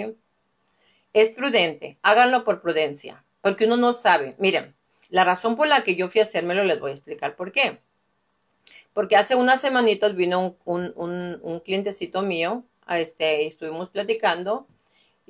[1.12, 1.98] Es prudente.
[2.02, 3.24] Háganlo por prudencia.
[3.40, 4.34] Porque uno no sabe.
[4.38, 4.74] Miren,
[5.10, 7.78] la razón por la que yo fui a hacérmelo les voy a explicar por qué.
[8.92, 14.66] Porque hace unas semanitas vino un, un, un, clientecito mío, a este, y estuvimos platicando,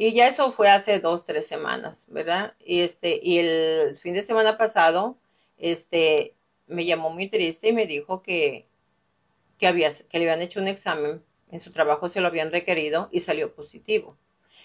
[0.00, 2.54] y ya eso fue hace dos, tres semanas, ¿verdad?
[2.64, 5.18] Y este, y el fin de semana pasado,
[5.56, 6.36] este,
[6.68, 8.68] me llamó muy triste y me dijo que,
[9.58, 13.08] que, había, que le habían hecho un examen, en su trabajo se lo habían requerido
[13.10, 14.16] y salió positivo.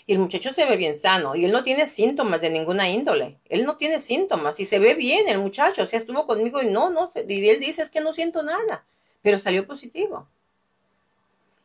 [0.05, 3.39] Y el muchacho se ve bien sano y él no tiene síntomas de ninguna índole.
[3.49, 5.81] Él no tiene síntomas y se ve bien el muchacho.
[5.81, 8.86] O sea, estuvo conmigo y no, no, y él dice es que no siento nada,
[9.23, 10.27] pero salió positivo.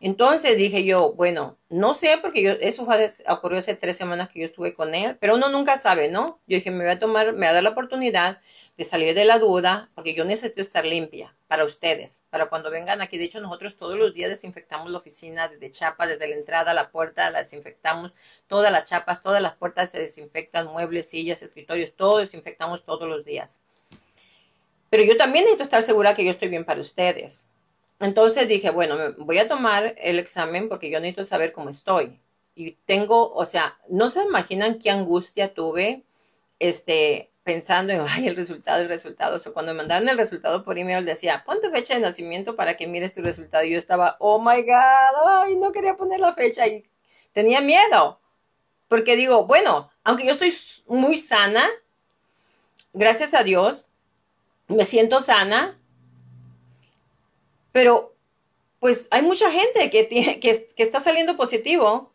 [0.01, 4.41] Entonces dije yo, bueno, no sé, porque yo, eso fue, ocurrió hace tres semanas que
[4.41, 6.41] yo estuve con él, pero uno nunca sabe, ¿no?
[6.47, 8.41] Yo dije, me voy a tomar, me voy a dar la oportunidad
[8.77, 13.01] de salir de la duda, porque yo necesito estar limpia para ustedes, para cuando vengan
[13.01, 13.19] aquí.
[13.19, 16.75] De hecho, nosotros todos los días desinfectamos la oficina desde chapa, desde la entrada a
[16.75, 18.13] la puerta, la desinfectamos,
[18.47, 23.25] todas las chapas, todas las puertas se desinfectan, muebles, sillas, escritorios, todo desinfectamos todos los
[23.25, 23.63] días.
[24.91, 27.49] Pero yo también necesito estar segura que yo estoy bien para ustedes.
[28.01, 32.21] Entonces dije, bueno, voy a tomar el examen porque yo necesito saber cómo estoy.
[32.55, 36.05] Y tengo, o sea, no se imaginan qué angustia tuve,
[36.59, 39.37] este, pensando en, ay, el resultado, el resultado.
[39.37, 42.77] O sea, cuando me mandaron el resultado por email, decía, ponte fecha de nacimiento para
[42.77, 43.65] que mires tu resultado.
[43.65, 46.85] Y yo estaba, oh my God, ay, no quería poner la fecha y
[47.33, 48.21] tenía miedo.
[48.89, 50.55] Porque digo, bueno, aunque yo estoy
[50.87, 51.67] muy sana,
[52.93, 53.89] gracias a Dios,
[54.69, 55.78] me siento sana,
[57.73, 58.17] pero
[58.81, 62.15] pues hay mucha gente que, tiene, que, está saliendo positivo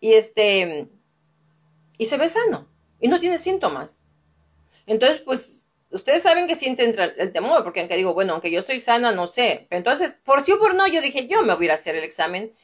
[0.00, 0.88] y este
[1.98, 2.68] y se ve sano
[3.00, 4.04] y no tiene síntomas.
[4.86, 8.80] Entonces, pues, ustedes saben que sienten el temor, porque aunque digo, bueno, aunque yo estoy
[8.80, 9.66] sana, no sé.
[9.70, 12.54] Entonces, por sí o por no, yo dije, yo me voy a hacer el examen.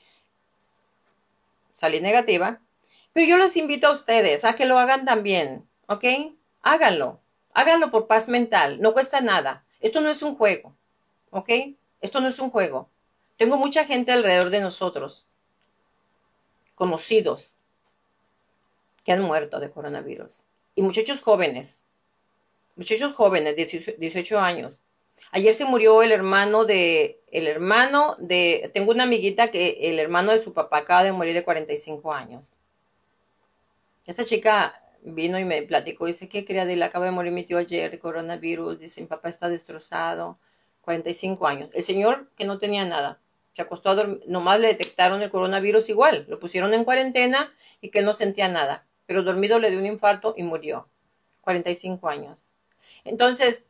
[1.74, 2.60] Salí negativa.
[3.12, 6.04] Pero yo les invito a ustedes a que lo hagan también, ¿ok?
[6.62, 7.20] Háganlo.
[7.52, 8.80] Háganlo por paz mental.
[8.80, 9.64] No cuesta nada.
[9.80, 10.76] Esto no es un juego,
[11.30, 11.50] ¿ok?
[12.00, 12.88] Esto no es un juego.
[13.36, 15.26] Tengo mucha gente alrededor de nosotros,
[16.74, 17.56] conocidos,
[19.04, 20.44] que han muerto de coronavirus.
[20.74, 21.84] Y muchachos jóvenes
[22.78, 24.84] muchachos jóvenes, 18, años.
[25.32, 30.30] Ayer se murió el hermano de, el hermano de, tengo una amiguita que el hermano
[30.32, 32.52] de su papá acaba de morir de 45 años.
[34.06, 37.90] Esta chica vino y me platicó, dice, ¿qué le Acaba de morir mi tío ayer
[37.90, 40.38] de coronavirus, dice, mi papá está destrozado,
[40.88, 41.70] 45 años.
[41.74, 43.20] El señor que no tenía nada,
[43.52, 47.90] se acostó a dormir, nomás le detectaron el coronavirus igual, lo pusieron en cuarentena y
[47.90, 50.88] que no sentía nada, pero dormido le dio un infarto y murió,
[51.42, 52.48] 45 años.
[53.04, 53.68] Entonces,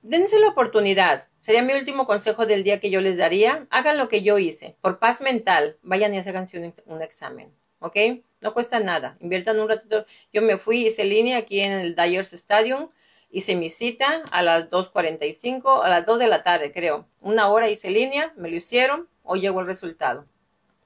[0.00, 1.28] dense la oportunidad.
[1.42, 3.66] Sería mi último consejo del día que yo les daría.
[3.68, 4.76] Hagan lo que yo hice.
[4.80, 6.46] Por paz mental, vayan y hagan
[6.86, 7.52] un, examen.
[7.80, 7.96] ¿Ok?
[8.40, 9.18] No cuesta nada.
[9.20, 10.06] Inviertan un ratito.
[10.32, 12.88] Yo me fui, hice línea aquí en el Dyers Stadium.
[13.30, 17.06] Hice mi cita a las 2.45, a las 2 de la tarde, creo.
[17.20, 19.08] Una hora hice línea, me lo hicieron.
[19.22, 20.26] Hoy llegó el resultado.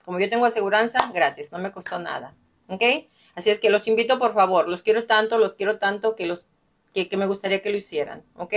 [0.04, 2.34] Como yo tengo aseguranza, gratis, no me costó nada.
[2.68, 2.82] ¿Ok?
[3.34, 4.68] Así es que los invito, por favor.
[4.68, 6.48] Los quiero tanto, los quiero tanto que los
[6.92, 8.54] que, me gustaría que lo hicieran, ¿ok?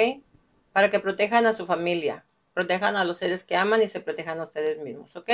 [0.73, 4.39] Para que protejan a su familia, protejan a los seres que aman y se protejan
[4.39, 5.29] a ustedes mismos, ¿ok?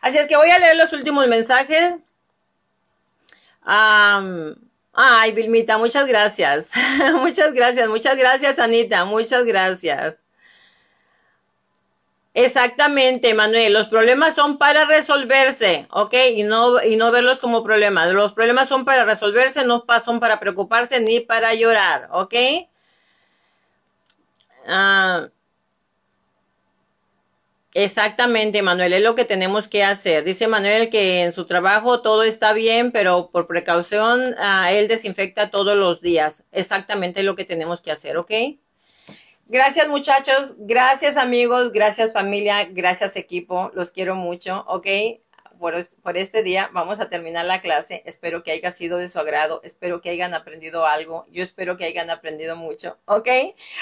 [0.00, 1.96] Así es que voy a leer los últimos mensajes.
[4.92, 6.72] Ay, Vilmita, muchas gracias.
[7.14, 10.16] muchas gracias, muchas gracias, Anita, muchas gracias.
[12.34, 13.74] Exactamente, Manuel.
[13.74, 16.14] Los problemas son para resolverse, ¿ok?
[16.34, 18.10] Y no, y no verlos como problemas.
[18.10, 22.34] Los problemas son para resolverse, no son para preocuparse ni para llorar, ¿ok?
[24.66, 25.28] Ah,
[27.74, 30.24] exactamente, Manuel, es lo que tenemos que hacer.
[30.24, 35.50] Dice Manuel que en su trabajo todo está bien, pero por precaución ah, él desinfecta
[35.50, 36.44] todos los días.
[36.52, 38.32] Exactamente lo que tenemos que hacer, ¿ok?
[39.46, 44.86] Gracias muchachos, gracias amigos, gracias familia, gracias equipo, los quiero mucho, ¿ok?
[45.58, 48.02] Por, por, este día vamos a terminar la clase.
[48.06, 51.84] Espero que haya sido de su agrado, espero que hayan aprendido algo, yo espero que
[51.84, 53.28] hayan aprendido mucho, ¿ok?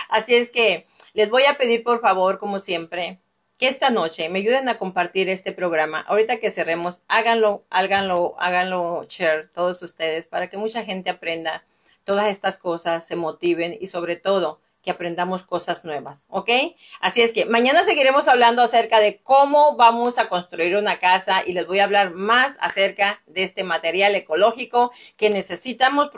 [0.08, 3.20] Así es que les voy a pedir por favor, como siempre,
[3.60, 6.00] que esta noche me ayuden a compartir este programa.
[6.00, 11.62] Ahorita que cerremos, háganlo, háganlo, háganlo share todos ustedes para que mucha gente aprenda
[12.04, 16.48] todas estas cosas, se motiven y sobre todo que aprendamos cosas nuevas, ¿ok?
[17.02, 21.52] Así es que mañana seguiremos hablando acerca de cómo vamos a construir una casa y
[21.52, 26.08] les voy a hablar más acerca de este material ecológico que necesitamos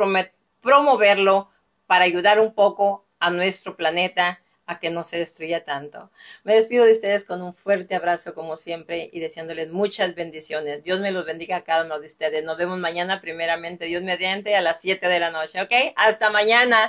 [0.60, 1.50] promoverlo
[1.88, 4.41] para ayudar un poco a nuestro planeta
[4.78, 6.10] que no se destruya tanto.
[6.44, 10.82] Me despido de ustedes con un fuerte abrazo como siempre y deseándoles muchas bendiciones.
[10.84, 12.44] Dios me los bendiga a cada uno de ustedes.
[12.44, 15.72] Nos vemos mañana primeramente, Dios mediante, a las 7 de la noche, ¿ok?
[15.96, 16.88] Hasta mañana.